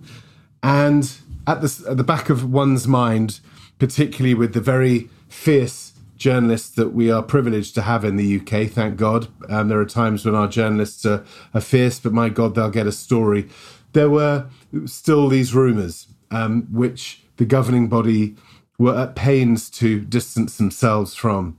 [0.62, 1.12] And
[1.48, 3.39] at the, at the back of one's mind,
[3.80, 8.69] particularly with the very fierce journalists that we are privileged to have in the UK,
[8.69, 9.30] thank God.
[9.48, 12.88] Um, there are times when our journalists are, are, fierce, but my God, they'll get
[12.88, 13.48] a story.
[13.93, 14.48] There were
[14.86, 18.36] still these rumours, um, which the governing body
[18.78, 21.58] were at pains to distance themselves from.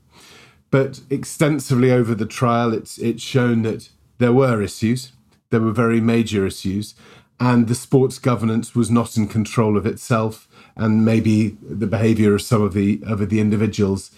[0.70, 5.12] But extensively over the trial, it's it's shown that there were issues.
[5.50, 6.94] There were very major issues,
[7.40, 12.42] and the sports governance was not in control of itself and maybe the behavior of
[12.42, 14.10] some of the of the individuals.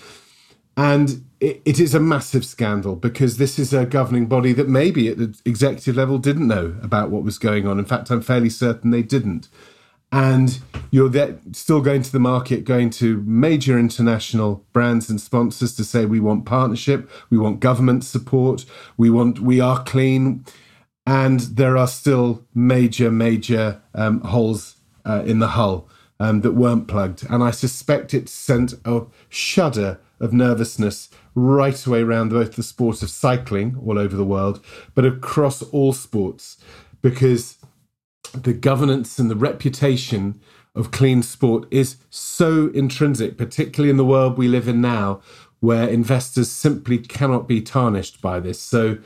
[0.77, 5.09] And it, it is a massive scandal because this is a governing body that maybe
[5.09, 7.79] at the executive level didn't know about what was going on.
[7.79, 9.49] In fact i'm fairly certain they didn't.
[10.11, 11.11] And you're
[11.53, 16.21] still going to the market, going to major international brands and sponsors to say we
[16.21, 18.67] want partnership, we want government support,
[18.99, 20.45] we want we are clean,
[21.07, 25.89] and there are still major, major um, holes uh, in the hull
[26.21, 27.25] um, that weren't plugged.
[27.29, 33.03] And I suspect it sent a shudder of nervousness right away around both the sport
[33.03, 36.59] of cycling all over the world, but across all sports,
[37.01, 37.59] because
[38.33, 40.41] the governance and the reputation
[40.75, 45.21] of clean sport is so intrinsic, particularly in the world we live in now,
[45.61, 48.61] where investors simply cannot be tarnished by this.
[48.61, 48.99] So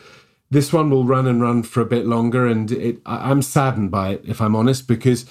[0.50, 4.10] this one will run and run for a bit longer, and it, I'm saddened by
[4.10, 5.26] it, if I'm honest, because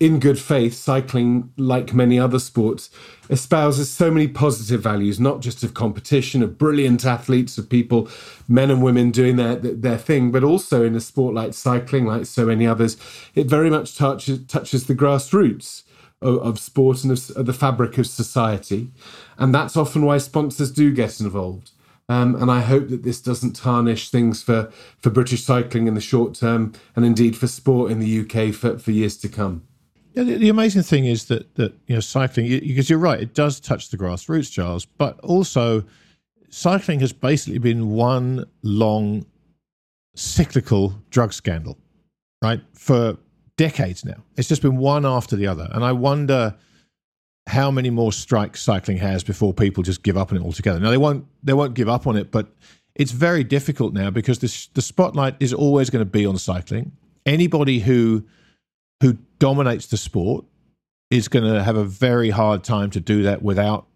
[0.00, 2.88] in good faith, cycling, like many other sports,
[3.28, 8.08] espouses so many positive values, not just of competition, of brilliant athletes, of people,
[8.48, 12.24] men and women doing their their thing, but also in a sport like cycling, like
[12.24, 12.96] so many others,
[13.34, 15.82] it very much touches touches the grassroots
[16.22, 18.90] of, of sport and of, of the fabric of society,
[19.36, 21.72] and that's often why sponsors do get involved.
[22.10, 26.00] Um, and I hope that this doesn't tarnish things for, for British cycling in the
[26.00, 29.62] short term and indeed for sport in the UK for, for years to come.
[30.14, 33.32] Yeah, the, the, amazing thing is that that you know cycling because you're right, it
[33.32, 35.84] does touch the grassroots, Giles, but also
[36.48, 39.24] cycling has basically been one long
[40.16, 41.78] cyclical drug scandal,
[42.42, 42.60] right?
[42.72, 43.18] For
[43.56, 44.24] decades now.
[44.36, 45.68] It's just been one after the other.
[45.70, 46.56] And I wonder
[47.50, 50.80] how many more strikes cycling has before people just give up on it altogether.
[50.80, 52.48] Now they won't they won't give up on it, but
[52.94, 56.92] it's very difficult now because this, the spotlight is always going to be on cycling.
[57.26, 58.24] Anybody who
[59.00, 60.44] who dominates the sport
[61.10, 63.86] is going to have a very hard time to do that without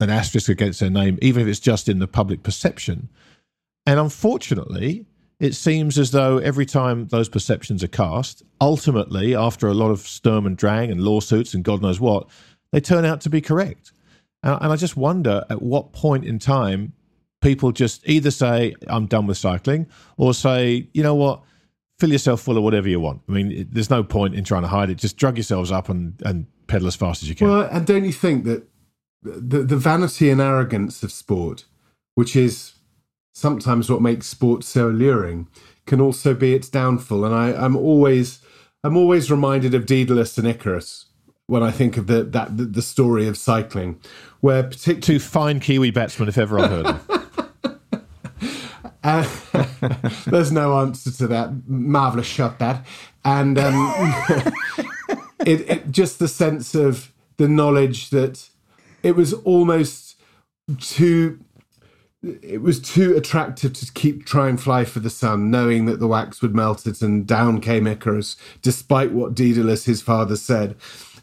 [0.00, 3.08] an asterisk against their name, even if it's just in the public perception.
[3.86, 5.06] And unfortunately,
[5.40, 10.00] it seems as though every time those perceptions are cast, ultimately, after a lot of
[10.00, 12.28] sturm and drang and lawsuits and God knows what,
[12.72, 13.92] they turn out to be correct.
[14.42, 16.94] And, I just wonder at what point in time
[17.40, 21.42] people just either say, I'm done with cycling, or say, you know what,
[21.98, 23.22] fill yourself full of whatever you want.
[23.28, 24.96] I mean, there's no point in trying to hide it.
[24.96, 27.48] Just drug yourselves up and, and pedal as fast as you can.
[27.48, 28.66] Well, and don't you think that
[29.22, 31.64] the, the vanity and arrogance of sport,
[32.14, 32.74] which is
[33.34, 35.48] sometimes what makes sport so alluring,
[35.86, 37.24] can also be its downfall.
[37.24, 38.40] And I, I'm always
[38.84, 41.06] I'm always reminded of Daedalus and Icarus
[41.52, 44.00] when I think of the that the, the story of cycling,
[44.40, 47.00] where particularly two fine Kiwi batsmen, if ever I've heard them.
[49.04, 49.28] Uh,
[50.26, 51.68] there's no answer to that.
[51.68, 52.86] Marvelous shot, that.
[53.24, 53.74] And um,
[55.44, 58.48] it, it, just the sense of the knowledge that
[59.02, 60.18] it was almost
[60.80, 61.44] too.
[62.22, 66.06] It was too attractive to keep try and fly for the sun, knowing that the
[66.06, 70.76] wax would melt it, and down came Icarus, despite what Daedalus, his father, said.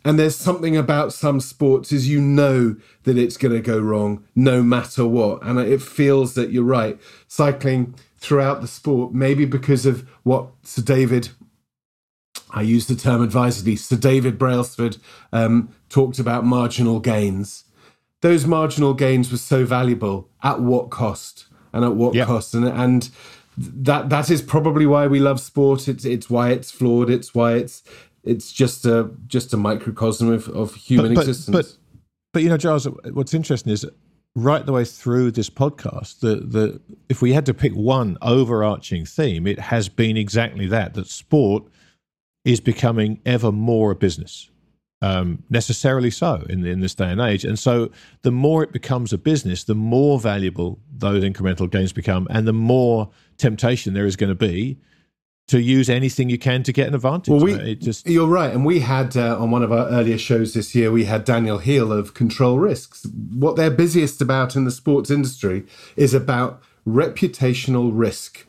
[0.05, 4.23] And there's something about some sports is you know that it's going to go wrong
[4.35, 5.43] no matter what.
[5.43, 6.97] And it feels that you're right.
[7.27, 11.29] Cycling throughout the sport, maybe because of what Sir David,
[12.51, 14.97] I use the term advisedly, Sir David Brailsford
[15.33, 17.65] um, talked about marginal gains.
[18.21, 20.29] Those marginal gains were so valuable.
[20.43, 21.45] At what cost?
[21.71, 22.27] And at what yep.
[22.27, 22.53] cost?
[22.53, 23.09] And, and
[23.59, 25.87] that that is probably why we love sport.
[25.87, 27.09] It's it's why it's flawed.
[27.09, 27.83] It's why it's
[28.23, 31.55] it's just a just a microcosm of, of human but, but, existence.
[31.55, 31.77] But
[32.33, 33.85] but you know, Giles, what's interesting is
[34.35, 39.05] right the way through this podcast, the the if we had to pick one overarching
[39.05, 41.63] theme, it has been exactly that that sport
[42.45, 44.49] is becoming ever more a business.
[45.01, 47.89] Um, necessarily so in in this day and age, and so
[48.21, 52.53] the more it becomes a business, the more valuable those incremental gains become, and the
[52.53, 54.77] more temptation there is going to be
[55.49, 57.31] to use anything you can to get an advantage.
[57.31, 60.53] Well, we, just you're right, and we had uh, on one of our earlier shows
[60.53, 63.05] this year, we had Daniel Heel of Control Risks.
[63.33, 68.45] What they're busiest about in the sports industry is about reputational risk.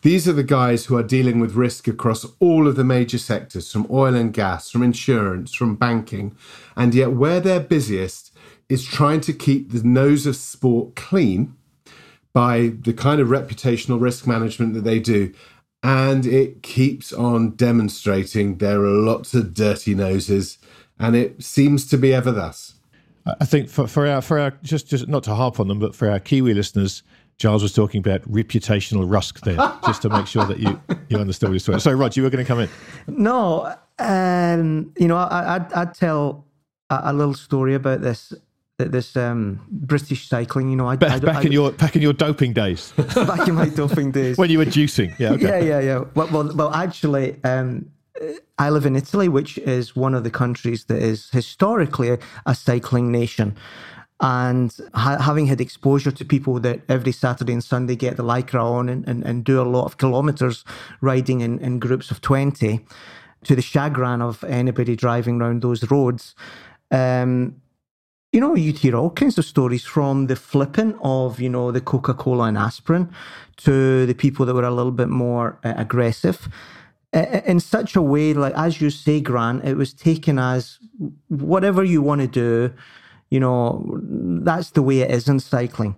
[0.00, 3.70] These are the guys who are dealing with risk across all of the major sectors,
[3.70, 6.34] from oil and gas, from insurance, from banking,
[6.76, 8.32] and yet where they're busiest
[8.70, 11.54] is trying to keep the nose of sport clean
[12.32, 15.34] by the kind of reputational risk management that they do
[15.82, 20.58] and it keeps on demonstrating there are lots of dirty noses,
[20.98, 22.74] and it seems to be ever thus.
[23.40, 25.94] I think for, for our for our just just not to harp on them, but
[25.94, 27.02] for our Kiwi listeners,
[27.36, 31.50] Giles was talking about reputational rusk there, just to make sure that you you understood
[31.50, 31.80] what he's talking.
[31.80, 32.68] So, Rod, you were going to come in.
[33.06, 36.46] No, um, you know, I, I'd, I'd tell
[36.90, 38.32] a, a little story about this
[38.78, 40.70] this um, British cycling.
[40.70, 42.92] You know, I, back, I, back I, in your back in your doping days.
[43.14, 45.18] back in my doping days when you were juicing.
[45.18, 45.44] Yeah, okay.
[45.44, 46.04] yeah, yeah, yeah.
[46.14, 47.90] Well, well, well actually, um,
[48.58, 52.54] I live in Italy, which is one of the countries that is historically a, a
[52.54, 53.56] cycling nation.
[54.20, 58.60] And ha- having had exposure to people that every Saturday and Sunday get the lycra
[58.60, 60.64] on and, and, and do a lot of kilometres
[61.00, 62.84] riding in, in groups of 20,
[63.44, 66.34] to the chagrin of anybody driving around those roads,
[66.90, 67.54] um,
[68.32, 71.80] you know, you'd hear all kinds of stories from the flipping of, you know, the
[71.80, 73.10] Coca Cola and aspirin
[73.58, 76.48] to the people that were a little bit more uh, aggressive.
[77.12, 80.78] In such a way, like, as you say, Grant, it was taken as
[81.28, 82.74] whatever you want to do,
[83.30, 85.96] you know, that's the way it is in cycling.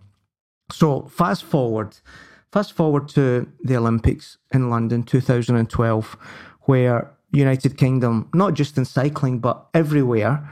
[0.70, 1.96] So, fast forward,
[2.52, 6.16] fast forward to the Olympics in London 2012,
[6.62, 10.48] where United Kingdom, not just in cycling, but everywhere,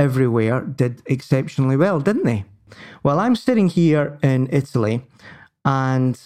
[0.00, 2.44] everywhere did exceptionally well, didn't they?
[3.02, 5.02] Well, I'm sitting here in Italy
[5.64, 6.18] and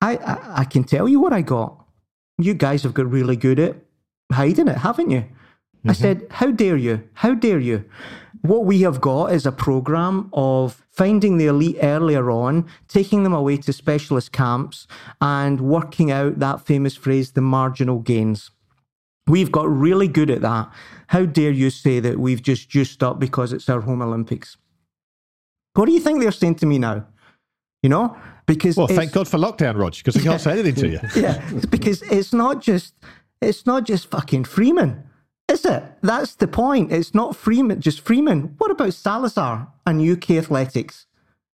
[0.00, 1.84] I, I, I, can tell you what I got.
[2.38, 3.76] You guys have got really good at
[4.32, 5.22] hiding it, haven't you?
[5.22, 5.90] Mm-hmm.
[5.90, 7.02] I said, How dare you?
[7.14, 7.84] How dare you?
[8.42, 13.32] What we have got is a program of finding the elite earlier on, taking them
[13.32, 14.86] away to specialist camps,
[15.20, 18.52] and working out that famous phrase, the marginal gains.
[19.26, 20.70] We've got really good at that.
[21.08, 24.56] How dare you say that we've just juiced up because it's our home Olympics?
[25.74, 27.06] What do you think they're saying to me now?
[27.82, 28.16] You know,
[28.46, 31.00] because well, thank God for lockdown, Rog, because I can't say anything to you.
[31.16, 31.40] yeah,
[31.70, 32.94] because it's not just
[33.40, 35.04] it's not just fucking Freeman,
[35.48, 35.82] is it?
[36.02, 36.92] That's the point.
[36.92, 38.54] It's not Freeman, just Freeman.
[38.58, 41.06] What about Salazar and UK athletics?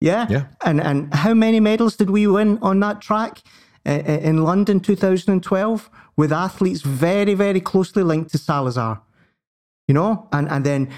[0.00, 0.46] Yeah, yeah.
[0.64, 3.38] And and how many medals did we win on that track
[3.86, 9.02] uh, in London 2012 with athletes very very closely linked to Salazar?
[9.90, 10.88] You know, and and then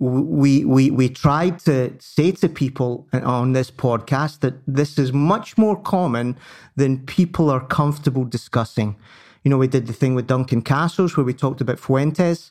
[0.00, 5.56] we we we tried to say to people on this podcast that this is much
[5.56, 6.36] more common
[6.74, 8.96] than people are comfortable discussing.
[9.44, 12.50] You know, we did the thing with Duncan Castles where we talked about Fuentes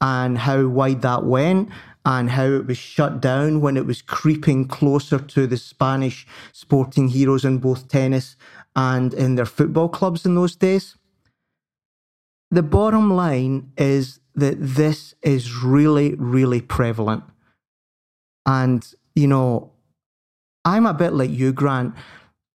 [0.00, 1.68] and how wide that went
[2.06, 7.08] and how it was shut down when it was creeping closer to the Spanish sporting
[7.08, 8.36] heroes in both tennis
[8.74, 10.96] and in their football clubs in those days.
[12.50, 17.24] The bottom line is that this is really, really prevalent.
[18.44, 19.72] And, you know,
[20.64, 21.94] I'm a bit like you, Grant.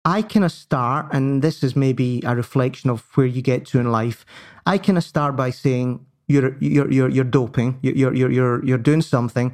[0.05, 3.81] I kind of start, and this is maybe a reflection of where you get to
[3.81, 4.25] in life.
[4.65, 8.79] I kind of start by saying, you're you're you're, you're doping, you're you're you're you're
[8.79, 9.53] doing something,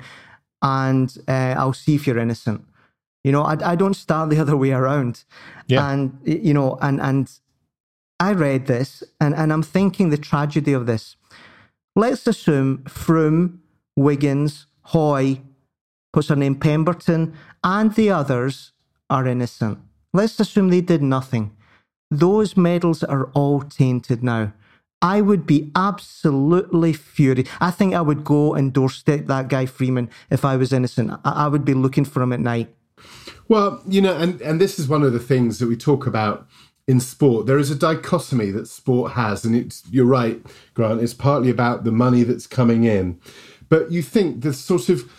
[0.63, 2.65] and uh, I'll see if you're innocent.
[3.25, 5.25] You know, I, I don't start the other way around.
[5.67, 5.91] Yeah.
[5.91, 7.31] And you know, and and
[8.21, 11.17] I read this, and and I'm thinking the tragedy of this.
[11.95, 13.59] Let's assume Froome,
[13.97, 15.41] Wiggins, Hoy,
[16.13, 18.73] what's her name, Pemberton, and the others
[19.11, 19.79] are innocent.
[20.15, 21.55] Let's assume they did nothing.
[22.11, 24.53] Those medals are all tainted now.
[25.03, 27.49] I would be absolutely furious.
[27.61, 31.11] I think I would go and doorstep that guy Freeman if I was innocent.
[31.25, 32.75] I, I would be looking for him at night.
[33.49, 36.47] Well, you know, and, and this is one of the things that we talk about
[36.93, 37.47] in sport.
[37.47, 40.41] There is a dichotomy that sport has, and it's you're right,
[40.75, 41.01] Grant.
[41.01, 43.19] It's partly about the money that's coming in,
[43.71, 45.11] but you think the sort of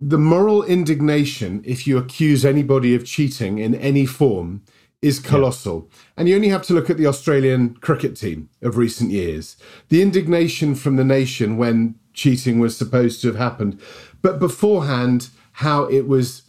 [0.00, 4.62] the moral indignation if you accuse anybody of cheating in any form
[5.00, 5.78] is colossal.
[5.78, 5.98] Yeah.
[6.16, 9.56] And you only have to look at the Australian cricket team of recent years.
[9.90, 13.80] The indignation from the nation when cheating was supposed to have happened,
[14.22, 16.43] but beforehand, how it was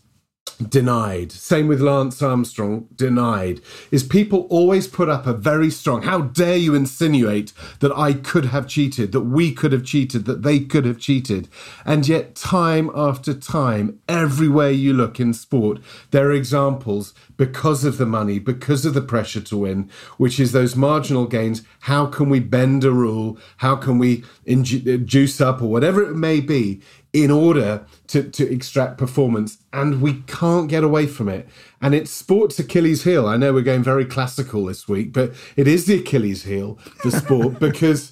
[0.58, 1.32] denied.
[1.32, 3.62] Same with Lance Armstrong, denied.
[3.92, 8.46] Is people always put up a very strong, how dare you insinuate that I could
[8.46, 11.50] have cheated, that we could have cheated, that they could have cheated.
[11.86, 15.80] And yet, time after time, everywhere you look in sport,
[16.12, 20.52] there are examples because of the money, because of the pressure to win, which is
[20.52, 21.64] those marginal gains.
[21.82, 23.38] How can we bend a rule?
[23.58, 26.82] How can we juice up or whatever it may be
[27.16, 29.58] in order to, to extract performance?
[29.72, 31.48] And we can't get away from it.
[31.82, 33.26] And it's sports Achilles heel.
[33.26, 37.12] I know we're going very classical this week, but it is the Achilles heel for
[37.12, 38.12] sport because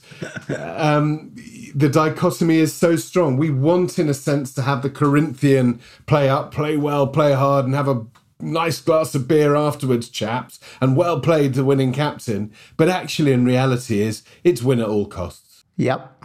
[0.58, 1.36] um,
[1.76, 3.36] the dichotomy is so strong.
[3.36, 7.66] We want, in a sense, to have the Corinthian play up, play well, play hard,
[7.66, 8.06] and have a
[8.40, 12.54] nice glass of beer afterwards, chaps, and well played the winning captain.
[12.78, 15.66] But actually, in reality, is it's win at all costs.
[15.76, 16.24] Yep,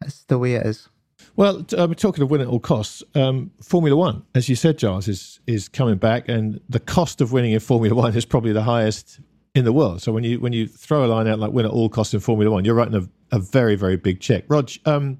[0.00, 0.88] that's the way it is.
[1.36, 5.08] Well, um, talking of win at all costs, um, Formula One, as you said, Giles,
[5.08, 8.62] is is coming back, and the cost of winning in Formula One is probably the
[8.62, 9.20] highest
[9.54, 10.02] in the world.
[10.02, 12.20] So when you when you throw a line out like win at all costs in
[12.20, 14.44] Formula One, you're writing a, a very very big check.
[14.48, 15.18] Rog, um,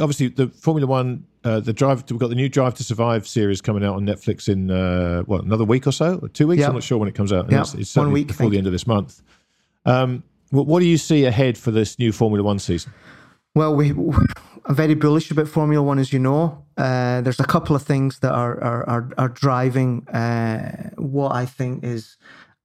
[0.00, 2.04] obviously the Formula One, uh, the drive.
[2.10, 5.44] We've got the new Drive to Survive series coming out on Netflix in uh, what
[5.44, 6.60] another week or so, or two weeks.
[6.60, 6.68] Yep.
[6.68, 7.50] I'm not sure when it comes out.
[7.50, 9.22] Yeah, it's, it's one week before the end of this month.
[9.86, 12.92] Um, what, what, do you see ahead for this new Formula One season?
[13.54, 13.92] Well, we
[14.68, 16.64] are very bullish about Formula One, as you know.
[16.76, 21.46] Uh, there's a couple of things that are are are, are driving uh, what I
[21.46, 22.16] think is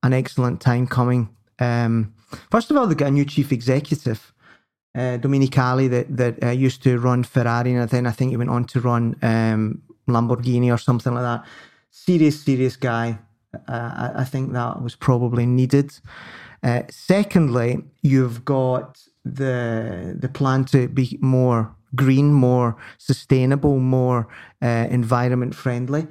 [0.04, 1.30] an excellent time coming.
[1.60, 2.14] Um,
[2.51, 4.34] first of all, they got a new chief executive
[4.95, 8.49] uh, Domenicali that that uh, used to run Ferrari, and then I think he went
[8.49, 11.45] on to run um, Lamborghini or something like that.
[11.89, 13.18] Serious, serious guy.
[13.68, 15.93] Uh, I, I, think that was probably needed.
[16.64, 24.28] Uh, secondly, you've got the the plan to be more green, more sustainable, more
[24.62, 26.08] uh, environment friendly.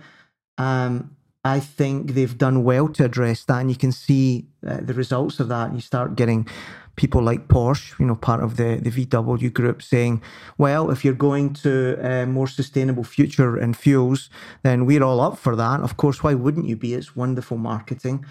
[0.59, 4.95] Um, I think they've done well to address that, and you can see uh, the
[4.95, 5.75] results of that.
[5.75, 6.47] You start getting
[6.95, 10.23] people like Porsche, you know, part of the, the VW group, saying,
[10.59, 14.31] well, if you're going to a more sustainable future in fuels,
[14.63, 15.81] then we're all up for that.
[15.81, 16.95] Of course, why wouldn't you be?
[16.95, 18.25] It's wonderful marketing.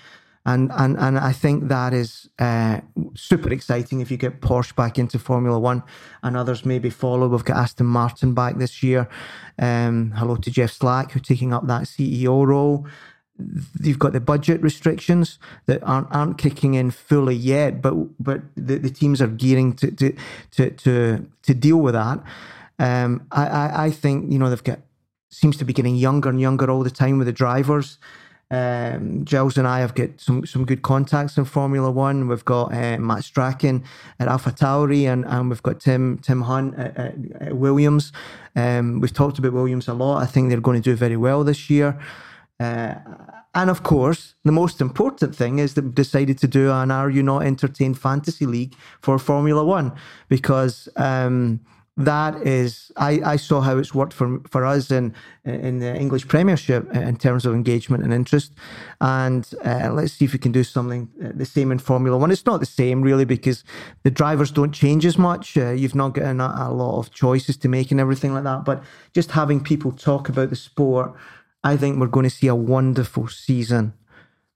[0.46, 2.82] And, and, and I think that is uh,
[3.14, 5.84] super exciting if you get Porsche back into Formula One
[6.24, 7.28] and others maybe follow.
[7.28, 9.08] We've got Aston Martin back this year.
[9.60, 12.88] Um, hello to Jeff Slack, who's taking up that CEO role
[13.82, 18.78] you've got the budget restrictions that aren't aren't kicking in fully yet, but but the,
[18.78, 20.16] the teams are gearing to to
[20.52, 22.24] to to, to deal with that.
[22.80, 24.80] Um, I, I, I think you know they've got
[25.30, 27.98] seems to be getting younger and younger all the time with the drivers.
[28.52, 32.28] Um, Giles and I have got some some good contacts in Formula One.
[32.28, 33.84] We've got uh, Matt Strachan
[34.20, 38.12] at Alpha Tauri, and, and we've got Tim Tim Hunt at, at, at Williams.
[38.56, 40.22] Um, we've talked about Williams a lot.
[40.22, 41.98] I think they're going to do very well this year.
[42.60, 42.96] Uh,
[43.56, 47.10] and of course, the most important thing is that we've decided to do an Are
[47.10, 49.94] You Not Entertained Fantasy League for Formula One
[50.28, 51.62] because um,
[52.06, 55.14] that is I, I saw how it's worked for for us in
[55.46, 58.54] in the English Premiership in terms of engagement and interest,
[59.00, 62.32] and uh, let's see if we can do something uh, the same in Formula One.
[62.32, 63.64] It's not the same really because
[64.04, 65.58] the drivers don't change as much.
[65.58, 68.66] Uh, you've not got a, a lot of choices to make and everything like that.
[68.66, 68.84] But
[69.14, 71.14] just having people talk about the sport,
[71.64, 73.94] I think we're going to see a wonderful season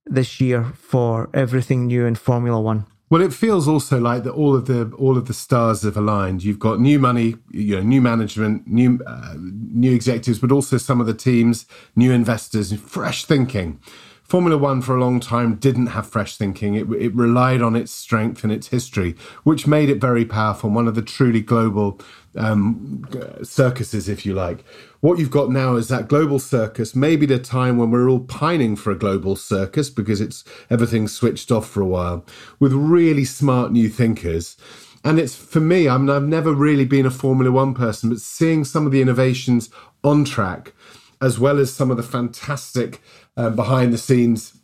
[0.05, 2.85] this year for everything new in Formula One.
[3.15, 6.43] Well, it feels also like that all of the all of the stars have aligned.
[6.43, 10.99] You've got new money, you know, new management, new uh, new executives, but also some
[10.99, 13.79] of the teams, new investors, fresh thinking.
[14.21, 16.75] Formula One for a long time didn't have fresh thinking.
[16.75, 20.69] It, it relied on its strength and its history, which made it very powerful.
[20.69, 22.01] One of the truly global
[22.37, 23.07] um,
[23.43, 24.63] circuses, if you like.
[25.01, 28.75] What you've got now is that global circus, maybe the time when we're all pining
[28.75, 32.25] for a global circus because it's everything's switched off for a while,
[32.59, 34.57] with really smart new thinkers.
[35.03, 38.19] And it's for me, I mean, I've never really been a Formula One person, but
[38.19, 39.69] seeing some of the innovations
[40.03, 40.73] on track,
[41.21, 43.01] as well as some of the fantastic
[43.37, 44.57] um, behind the scenes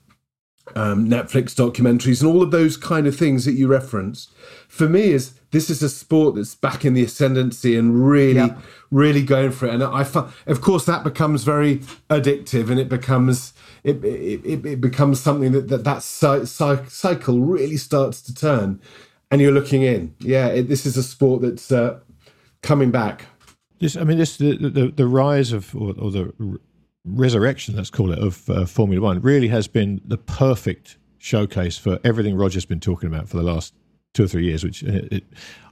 [0.75, 4.31] um, Netflix documentaries and all of those kind of things that you referenced.
[4.67, 8.57] For me, is this is a sport that's back in the ascendancy and really, yeah.
[8.89, 9.73] really going for it.
[9.73, 13.53] And I, of course, that becomes very addictive, and it becomes
[13.83, 18.79] it it, it becomes something that that that cycle really starts to turn,
[19.29, 20.15] and you're looking in.
[20.19, 21.99] Yeah, it, this is a sport that's uh,
[22.61, 23.25] coming back.
[23.79, 26.59] This, I mean, this the the, the rise of or, or the
[27.05, 31.99] resurrection, let's call it, of uh, Formula One really has been the perfect showcase for
[32.03, 33.73] everything Roger's been talking about for the last
[34.13, 34.63] two or three years.
[34.63, 35.23] Which uh, it,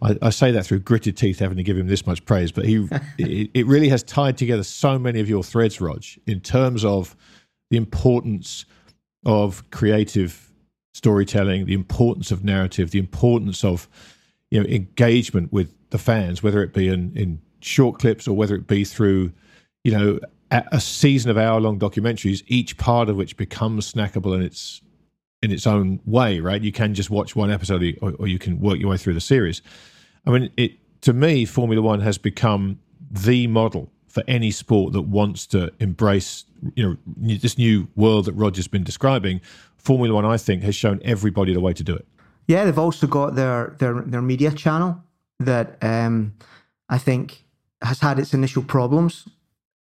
[0.02, 2.66] I, I, say that through gritted teeth, having to give him this much praise, but
[2.66, 6.86] he it, it, really has tied together so many of your threads, Rog, in terms
[6.86, 7.16] of
[7.70, 8.66] the importance
[9.26, 10.52] of creative
[10.94, 13.88] storytelling, the importance of narrative, the importance of
[14.50, 18.56] you know engagement with the fans, whether it be in, in short clips or whether
[18.56, 19.32] it be through
[19.84, 20.20] you know
[20.52, 24.82] a season of hour long documentaries, each part of which becomes snackable in its
[25.42, 26.62] in its own way, right?
[26.62, 29.22] You can just watch one episode or, or, you can work your way through the
[29.22, 29.62] series.
[30.28, 32.80] I mean, it to me, Formula One has become
[33.10, 36.46] the model for any sport that wants to embrace,
[36.76, 39.40] you know, this new world that Roger's been describing.
[39.78, 42.06] Formula One, I think, has shown everybody the way to do it.
[42.48, 45.02] Yeah, they've also got their their their media channel
[45.40, 46.34] that um,
[46.90, 47.46] I think
[47.82, 49.30] has had its initial problems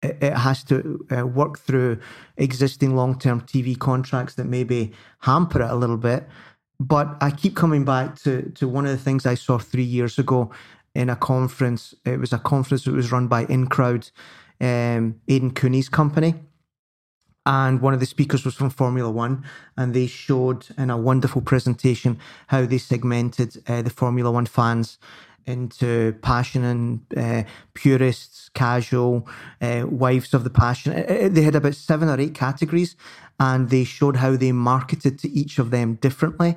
[0.04, 1.99] it has to uh, work through
[2.38, 6.28] existing long term TV contracts that maybe hamper it a little bit.
[6.80, 10.20] But I keep coming back to, to one of the things I saw three years
[10.20, 10.51] ago
[10.93, 11.93] in a conference.
[12.06, 14.12] It was a conference that was run by InCrowd,
[14.60, 16.36] um, Aidan Cooney's company.
[17.45, 19.43] And one of the speakers was from Formula One,
[19.76, 24.97] and they showed in a wonderful presentation how they segmented uh, the Formula One fans
[25.46, 29.28] into passion and uh, purists, casual,
[29.62, 30.94] uh, wives of the passion.
[30.94, 32.96] Uh, uh, they had about seven or eight categories,
[33.39, 36.56] and they showed how they marketed to each of them differently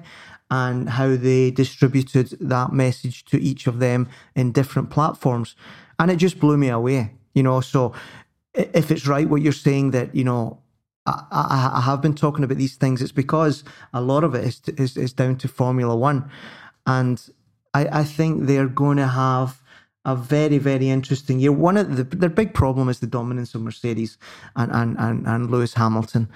[0.51, 5.57] and how they distributed that message to each of them in different platforms.
[5.99, 7.61] And it just blew me away, you know.
[7.61, 7.95] So
[8.55, 10.61] if it's right what you're saying that, you know,
[11.07, 13.01] I, I, have been talking about these things.
[13.01, 13.63] It's because
[13.93, 16.29] a lot of it is, is, is down to Formula One,
[16.85, 17.25] and
[17.77, 19.63] I, I think they're going to have
[20.05, 21.53] a very, very interesting year.
[21.53, 24.19] One of the their big problem is the dominance of Mercedes
[24.55, 26.29] and and and, and Lewis Hamilton.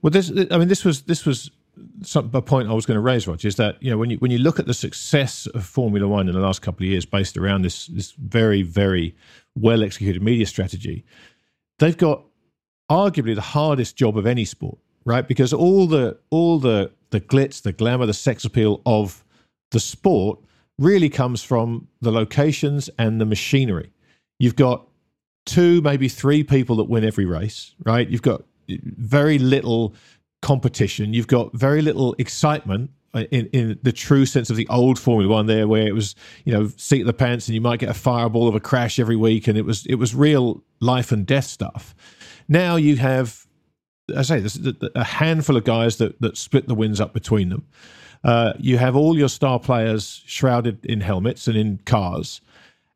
[0.00, 1.50] Well, this I mean, this was this was
[2.02, 4.16] some, a point I was going to raise, Roger, is that you know when you
[4.18, 7.04] when you look at the success of Formula One in the last couple of years,
[7.04, 9.14] based around this this very very
[9.54, 11.04] well executed media strategy,
[11.78, 12.24] they've got
[12.90, 15.26] arguably the hardest job of any sport, right?
[15.28, 19.24] Because all the all the the glitz, the glamour, the sex appeal of
[19.72, 20.38] the sport
[20.78, 23.92] really comes from the locations and the machinery.
[24.38, 24.86] You've got
[25.46, 28.08] two, maybe three people that win every race, right?
[28.08, 29.94] You've got eh, very little
[30.42, 31.14] competition.
[31.14, 35.32] You've got very little excitement uh, in, in the true sense of the old Formula
[35.32, 36.14] One there, where it was,
[36.44, 38.98] you know, seat of the pants and you might get a fireball of a crash
[38.98, 39.48] every week.
[39.48, 41.94] And it was, it was real life and death stuff.
[42.48, 43.46] Now you have,
[44.14, 44.44] I say,
[44.94, 47.66] a handful of guys that, that split the wins up between them.
[48.24, 52.40] Uh, you have all your star players shrouded in helmets and in cars.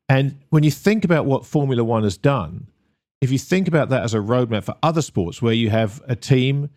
[0.09, 2.67] And when you think about what Formula One has done,
[3.21, 6.15] if you think about that as a roadmap for other sports where you have a
[6.15, 6.69] team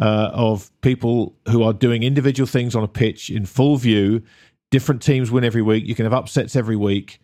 [0.00, 4.22] uh, of people who are doing individual things on a pitch in full view,
[4.70, 7.20] different teams win every week, you can have upsets every week.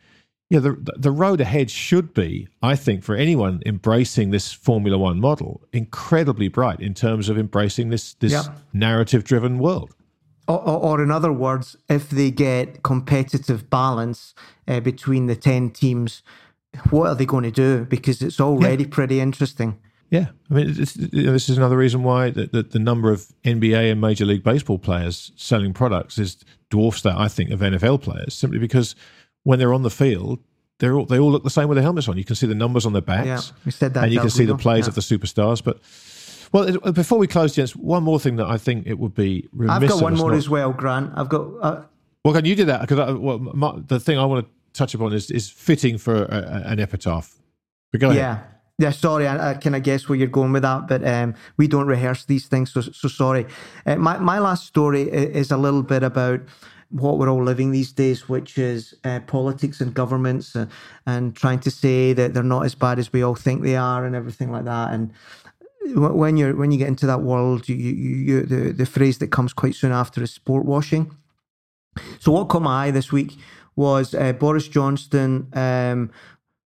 [0.51, 5.19] Yeah, the the road ahead should be, I think, for anyone embracing this Formula One
[5.19, 8.45] model, incredibly bright in terms of embracing this this yeah.
[8.73, 9.97] narrative driven world.
[10.49, 14.35] Or, or, in other words, if they get competitive balance
[14.69, 16.23] uh, between the 10 teams,
[16.91, 17.85] what are they going to do?
[17.85, 18.91] Because it's already yeah.
[18.91, 19.79] pretty interesting.
[20.11, 20.69] Yeah, I mean,
[21.13, 24.25] you know, this is another reason why the, the, the, number of NBA and Major
[24.25, 26.37] League Baseball players selling products is
[26.71, 28.95] dwarfs that I think of NFL players, simply because
[29.43, 30.39] when they're on the field,
[30.79, 32.17] they're all, they all look the same with their helmets on.
[32.17, 34.31] You can see the numbers on their backs, yeah, we said that, and you can
[34.31, 34.91] see the plays yeah.
[34.91, 35.63] of the superstars.
[35.63, 35.81] But
[36.57, 39.75] well, before we close, gents, one more thing that I think it would be remiss.
[39.75, 41.13] I've got one more not, as well, Grant.
[41.15, 41.47] I've got.
[41.61, 41.83] Uh,
[42.25, 42.81] well, can you do that?
[42.81, 46.63] Because well, my, the thing I want to touch upon is is fitting for a,
[46.67, 47.35] an epitaph.
[47.93, 48.19] But go ahead.
[48.19, 48.43] Yeah.
[48.79, 51.67] Yeah, sorry, I, I kind of guess where you're going with that, but um, we
[51.67, 53.47] don't rehearse these things, so so sorry.
[53.87, 56.43] Uh, my my last story is a little bit about
[56.91, 60.67] what we're all living these days, which is uh, politics and governments, uh,
[61.07, 64.05] and trying to say that they're not as bad as we all think they are,
[64.05, 64.93] and everything like that.
[64.93, 65.11] And
[65.95, 69.29] when you're when you get into that world, you, you, you the the phrase that
[69.29, 71.17] comes quite soon after is sport washing.
[72.19, 73.37] So what caught my eye this week
[73.75, 76.11] was uh, Boris Johnson um,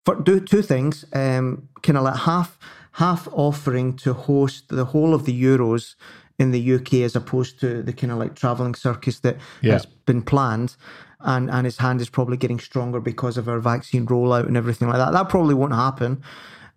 [0.05, 1.05] for do two things.
[1.13, 2.59] Um, kind of like half
[2.93, 5.95] half offering to host the whole of the Euros
[6.39, 9.73] in the UK as opposed to the kind of like traveling circus that yeah.
[9.73, 10.77] has been planned.
[11.21, 14.89] And, and his hand is probably getting stronger because of our vaccine rollout and everything
[14.89, 15.13] like that.
[15.13, 16.23] That probably won't happen.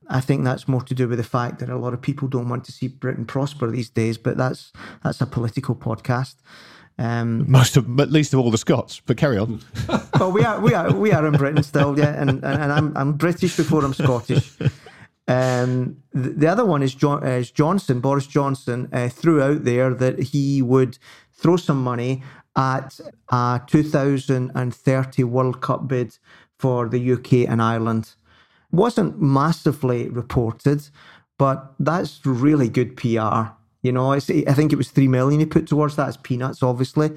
[0.09, 2.49] I think that's more to do with the fact that a lot of people don't
[2.49, 4.71] want to see Britain prosper these days, but that's
[5.03, 6.35] that's a political podcast.
[6.99, 9.01] Um, Most of, at least of all the Scots.
[9.05, 9.61] But carry on.
[10.19, 12.95] well, we are we are we are in Britain still, yeah, and and, and I'm
[12.97, 14.57] I'm British before I'm Scottish.
[15.29, 17.99] Um, the, the, other one is, John, uh, is Johnson.
[17.99, 20.97] Boris Johnson uh, threw out there that he would
[21.33, 22.23] throw some money
[22.55, 22.97] at
[23.29, 26.17] a 2030 World Cup bid
[26.57, 28.15] for the UK and Ireland.
[28.71, 30.89] Wasn't massively reported,
[31.37, 33.53] but that's really good PR.
[33.81, 37.11] You know, I think it was three million he put towards that as peanuts, obviously.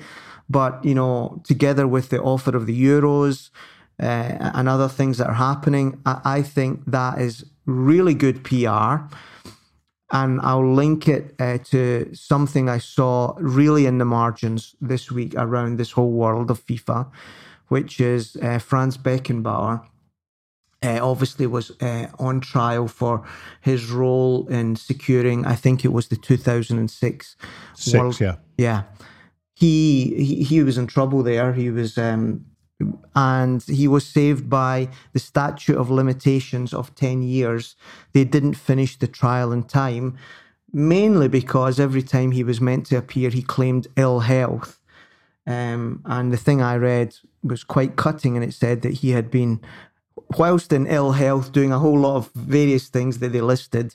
[0.49, 3.51] But you know, together with the offer of the euros
[4.01, 9.07] uh, and other things that are happening, I, I, think that is really good PR.
[10.13, 15.35] And I'll link it uh, to something I saw really in the margins this week
[15.37, 17.09] around this whole world of FIFA,
[17.69, 19.85] which is uh, Franz Beckenbauer
[20.83, 23.27] uh, obviously was uh, on trial for
[23.61, 27.37] his role in securing, I think it was the 2006
[27.75, 28.83] Six, World, yeah, yeah.
[29.55, 31.53] He, he he was in trouble there.
[31.53, 32.47] He was, um,
[33.15, 37.77] and he was saved by the statute of limitations of ten years.
[38.13, 40.17] They didn't finish the trial in time,
[40.73, 44.81] mainly because every time he was meant to appear, he claimed ill health.
[45.47, 49.31] Um, and the thing I read was quite cutting, and it said that he had
[49.31, 49.61] been
[50.37, 53.95] whilst in ill health, doing a whole lot of various things that they listed.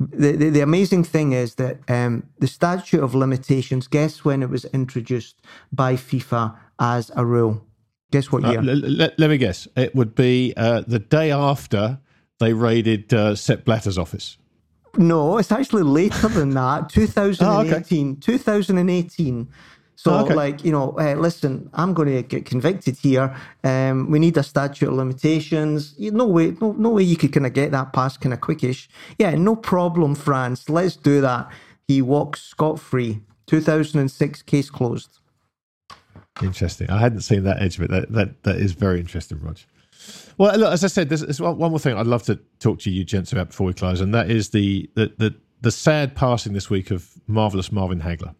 [0.00, 4.50] The, the, the amazing thing is that um, the statute of limitations, guess when it
[4.50, 5.40] was introduced
[5.72, 7.64] by FIFA as a rule?
[8.10, 8.60] Guess what uh, year?
[8.60, 9.68] Uh, l- l- let me guess.
[9.76, 11.98] It would be uh, the day after
[12.40, 14.36] they raided uh, Sepp Blatter's office.
[14.96, 16.88] No, it's actually later than that.
[16.88, 18.06] 2018.
[18.06, 18.20] oh, okay.
[18.20, 19.48] 2018.
[19.96, 20.34] So, oh, okay.
[20.34, 23.34] like, you know, uh, listen, I'm going to get convicted here.
[23.62, 25.94] Um, we need a statute of limitations.
[25.96, 28.40] You, no way, no, no way you could kind of get that passed kind of
[28.40, 28.88] quickish.
[29.18, 30.68] Yeah, no problem, Franz.
[30.68, 31.50] Let's do that.
[31.86, 33.20] He walks scot free.
[33.46, 35.20] 2006 case closed.
[36.42, 36.90] Interesting.
[36.90, 37.90] I hadn't seen that edge of it.
[37.90, 39.58] That that, that is very interesting, Rog.
[40.36, 42.80] Well, look, as I said, there's, there's one, one more thing I'd love to talk
[42.80, 46.16] to you gents about before we close, and that is the the the, the sad
[46.16, 48.34] passing this week of marvelous Marvin Hagler.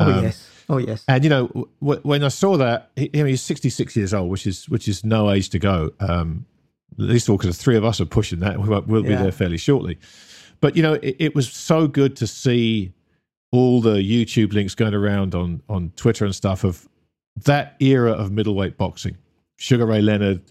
[0.00, 0.50] Oh um, yes.
[0.68, 1.04] Oh yes.
[1.06, 4.68] And you know, w- when I saw that, he, he's 66 years old, which is
[4.68, 5.92] which is no age to go.
[6.00, 6.46] Um,
[6.98, 8.58] at least all because three of us are pushing that.
[8.60, 9.22] We will be yeah.
[9.22, 9.98] there fairly shortly.
[10.60, 12.92] But you know, it, it, was so good to see
[13.52, 16.88] all the YouTube links going around on on Twitter and stuff of
[17.44, 19.16] that era of middleweight boxing.
[19.56, 20.42] Sugar Ray Leonard,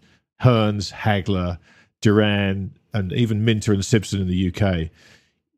[0.42, 1.58] Hearns, Hagler,
[2.02, 4.90] Duran, and even Minter and Sibson in the UK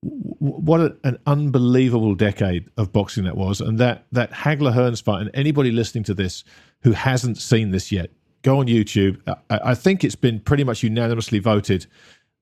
[0.02, 5.22] what an unbelievable decade of boxing that was, and that that Hagler Hearns fight.
[5.22, 6.44] And anybody listening to this
[6.82, 8.10] who hasn't seen this yet,
[8.42, 9.22] go on YouTube.
[9.50, 11.86] I, I, think it's been pretty much unanimously voted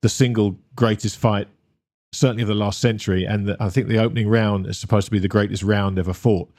[0.01, 1.49] the single greatest fight,
[2.13, 3.25] certainly of the last century.
[3.25, 6.13] And the, I think the opening round is supposed to be the greatest round ever
[6.13, 6.49] fought.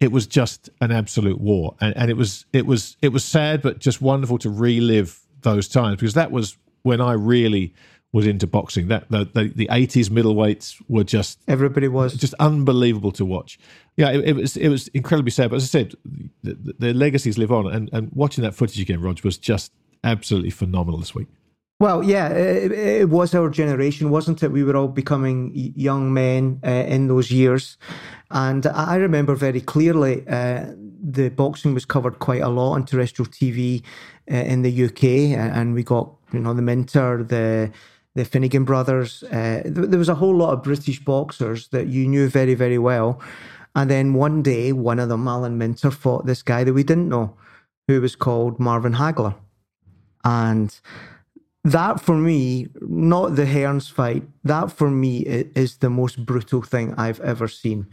[0.00, 3.62] It was just an absolute war, and, and it was it was it was sad,
[3.62, 7.72] but just wonderful to relive those times because that was when I really
[8.14, 8.86] was into boxing.
[8.88, 13.58] That the the, the 80s middleweights were just everybody was just unbelievable to watch.
[13.96, 15.50] Yeah, it, it was it was incredibly sad.
[15.50, 15.94] But as I said,
[16.42, 19.72] the, the, legacies live on, and and watching that footage again, Rog, was just
[20.04, 21.26] absolutely phenomenal this week.
[21.80, 24.52] Well, yeah, it, it, was our generation, wasn't it?
[24.52, 27.76] We were all becoming young men uh, in those years.
[28.30, 30.66] And I remember very clearly uh,
[31.02, 33.82] the boxing was covered quite a lot on terrestrial TV
[34.30, 35.36] uh, in the UK.
[35.36, 37.72] And we got, you know, the Minter, the
[38.14, 39.22] the Finnegan brothers.
[39.24, 43.20] Uh, there was a whole lot of British boxers that you knew very, very well.
[43.74, 47.08] And then one day, one of them, Alan Minter, fought this guy that we didn't
[47.08, 47.36] know,
[47.88, 49.34] who was called Marvin Hagler.
[50.24, 50.78] And
[51.64, 56.94] that for me, not the Hearns fight, that for me is the most brutal thing
[56.96, 57.88] I've ever seen.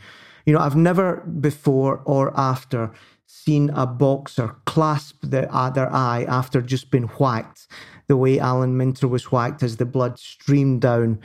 [0.46, 2.92] You know, I've never before or after
[3.26, 7.68] seen a boxer clasp the other eye after just being whacked
[8.12, 11.18] the way Alan Minter was whacked as the blood streamed down.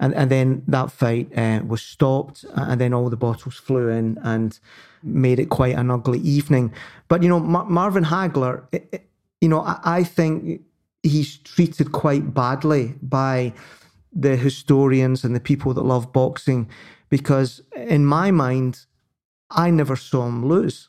[0.00, 4.18] And, and then that fight uh, was stopped, and then all the bottles flew in
[4.22, 4.58] and
[5.04, 6.72] made it quite an ugly evening.
[7.06, 9.08] But, you know, Mar- Marvin Hagler, it, it,
[9.40, 10.62] you know, I, I think
[11.04, 13.52] he's treated quite badly by
[14.12, 16.68] the historians and the people that love boxing
[17.10, 18.86] because, in my mind,
[19.50, 20.88] I never saw him lose.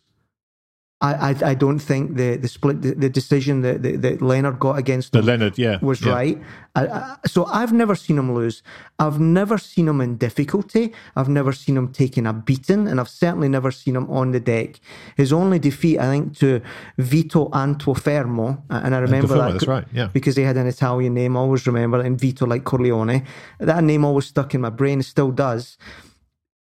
[1.02, 4.60] I, I, I don't think the the split the, the decision that, that, that Leonard
[4.60, 6.14] got against the Leonard yeah was yeah.
[6.14, 6.42] right.
[6.74, 8.64] I, I, so I've never seen him lose.
[8.98, 10.94] I've never seen him in difficulty.
[11.18, 14.40] I've never seen him taking a beating, and I've certainly never seen him on the
[14.40, 14.80] deck.
[15.18, 16.62] His only defeat, I think, to
[16.98, 21.36] Vito Antuofermo, and I remember that that's right, yeah, because he had an Italian name.
[21.36, 23.26] I always remember, and Vito like Corleone.
[23.60, 25.00] That name always stuck in my brain.
[25.02, 25.78] It Still does.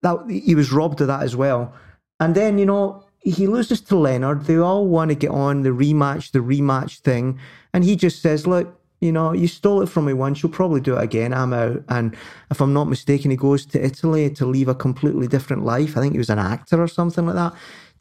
[0.03, 1.72] That he was robbed of that as well.
[2.20, 4.45] And then you know he loses to Leonard.
[4.45, 7.39] They all want to get on the rematch, the rematch thing.
[7.72, 10.81] And he just says, Look, you know, you stole it from me once, you'll probably
[10.81, 11.35] do it again.
[11.35, 11.83] I'm out.
[11.89, 12.16] And
[12.51, 15.97] if I'm not mistaken, he goes to Italy to leave a completely different life.
[15.97, 17.55] I think he was an actor or something like that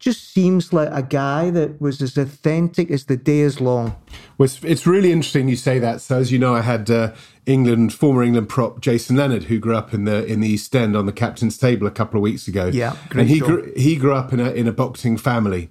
[0.03, 3.95] just seems like a guy that was as authentic as the day is long.
[4.37, 6.01] Well, it's, it's really interesting you say that.
[6.01, 7.13] So, as you know, I had uh,
[7.45, 10.97] England former England prop Jason Leonard, who grew up in the in the East End
[10.97, 12.67] on the captain's table a couple of weeks ago.
[12.67, 15.69] Yeah, and he grew, he grew up in a in a boxing family.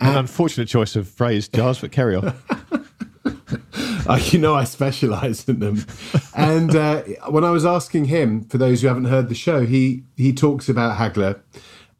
[0.00, 2.32] And, An unfortunate choice of phrase, Giles, but carry on.
[4.06, 5.84] uh, you know, I specialise in them.
[6.36, 10.04] And uh, when I was asking him, for those who haven't heard the show, he
[10.16, 11.40] he talks about Hagler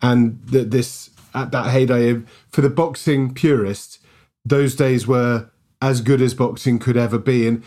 [0.03, 3.99] and that this at that heyday for the boxing purist,
[4.45, 7.47] those days were as good as boxing could ever be.
[7.47, 7.63] And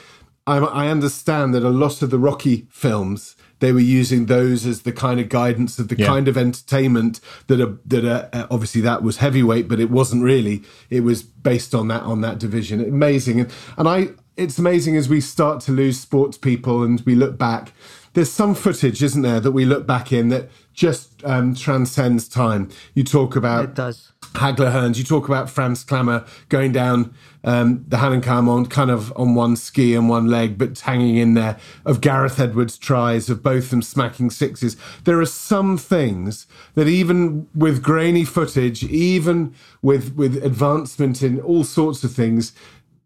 [0.45, 4.83] I, I understand that a lot of the Rocky films they were using those as
[4.83, 6.05] the kind of guidance of the yeah.
[6.05, 10.23] kind of entertainment that are, that are, uh, obviously that was heavyweight, but it wasn't
[10.23, 10.63] really.
[10.89, 12.81] It was based on that on that division.
[12.81, 17.15] Amazing, and and I it's amazing as we start to lose sports people and we
[17.15, 17.73] look back.
[18.13, 22.69] There's some footage, isn't there, that we look back in that just um, transcends time.
[22.93, 24.13] You talk about it does.
[24.33, 24.97] Hagler Hearns.
[24.97, 29.95] You talk about Franz Klammer going down um, the Hahnenkamm kind of on one ski
[29.95, 31.57] and one leg, but hanging in there.
[31.83, 34.77] Of Gareth Edwards' tries, of both them smacking sixes.
[35.03, 41.63] There are some things that even with grainy footage, even with with advancement in all
[41.63, 42.53] sorts of things,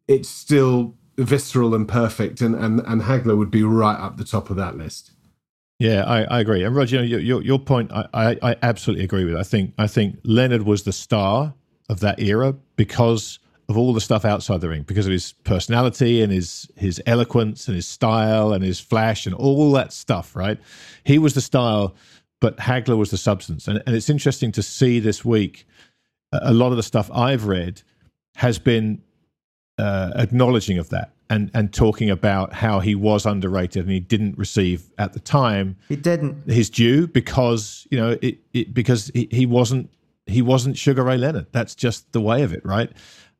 [0.09, 2.41] it's still visceral and perfect.
[2.41, 5.10] And and and Hagler would be right up the top of that list.
[5.81, 6.63] Yeah, I, I agree.
[6.63, 9.35] And Roger, your, your, your point, I, I, I absolutely agree with.
[9.35, 11.55] I think I think Leonard was the star
[11.89, 16.21] of that era because of all the stuff outside the ring, because of his personality
[16.21, 20.35] and his his eloquence and his style and his flash and all that stuff.
[20.35, 20.59] Right,
[21.03, 21.95] he was the style,
[22.41, 23.67] but Hagler was the substance.
[23.67, 25.65] And, and it's interesting to see this week
[26.31, 27.81] a lot of the stuff I've read
[28.35, 29.01] has been
[29.77, 34.37] uh, acknowledging of that and and talking about how he was underrated and he didn't
[34.37, 39.27] receive at the time he didn't his due because you know it, it because he,
[39.31, 39.89] he wasn't
[40.25, 41.47] he wasn't Sugar Ray Leonard.
[41.51, 42.91] That's just the way of it, right?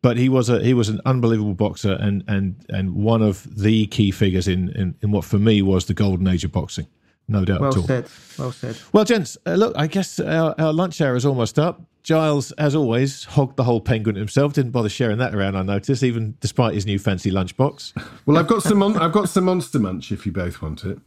[0.02, 3.86] But he was a he was an unbelievable boxer and and and one of the
[3.88, 6.88] key figures in in, in what for me was the golden age of boxing.
[7.28, 7.84] No doubt well at all.
[7.84, 8.08] said.
[8.38, 8.78] Well said.
[8.92, 11.82] Well, gents, uh, look, I guess our, our lunch hour is almost up.
[12.04, 14.54] Giles, as always, hogged the whole penguin himself.
[14.54, 15.56] Didn't bother sharing that around.
[15.56, 17.94] I noticed, even despite his new fancy lunchbox.
[18.26, 18.80] Well, I've got some.
[18.80, 21.00] Mon- I've got some monster munch if you both want it.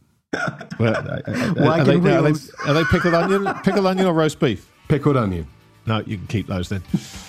[0.79, 4.39] Well, uh, uh, are, they, are, they, are they pickled onion, pickled onion or roast
[4.39, 4.69] beef?
[4.89, 5.47] Pickled onion.
[5.87, 6.81] No, you can keep those then.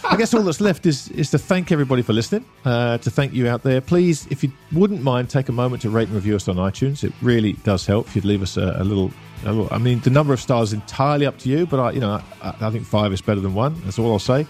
[0.03, 2.45] I guess all that's left is is to thank everybody for listening.
[2.65, 5.91] Uh, to thank you out there, please, if you wouldn't mind, take a moment to
[5.91, 7.05] rate and review us on iTunes.
[7.05, 8.07] It really does help.
[8.09, 9.11] If you'd leave us a, a a little,
[9.45, 12.21] I mean, the number of stars is entirely up to you, but I, you know,
[12.43, 13.81] I, I think five is better than one.
[13.85, 14.47] That's all I'll say.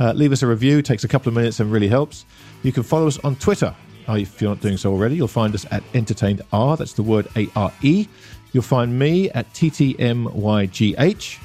[0.00, 0.78] Uh, leave us a review.
[0.78, 2.24] It takes a couple of minutes and really helps.
[2.62, 3.74] You can follow us on Twitter.
[4.08, 6.76] Uh, if you're not doing so already, you'll find us at Entertained R.
[6.76, 8.06] That's the word A R E.
[8.52, 11.38] You'll find me at TTMYGH.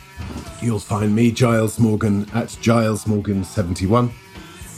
[0.63, 4.11] You'll find me, Giles Morgan, at Giles Morgan71.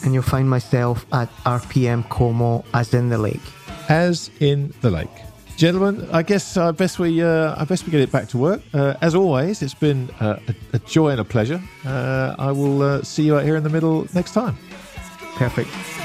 [0.03, 3.39] And you'll find myself at RPM Como, as in the lake.
[3.89, 5.07] as in the lake.
[5.58, 8.62] Gentlemen, I guess I best we uh, I best we get it back to work.
[8.76, 11.60] Uh, as always, it's been uh, a, a, joy and a pleasure.
[11.84, 14.55] Uh, I will uh, see you out here in the middle next time.
[15.36, 15.97] Perfect.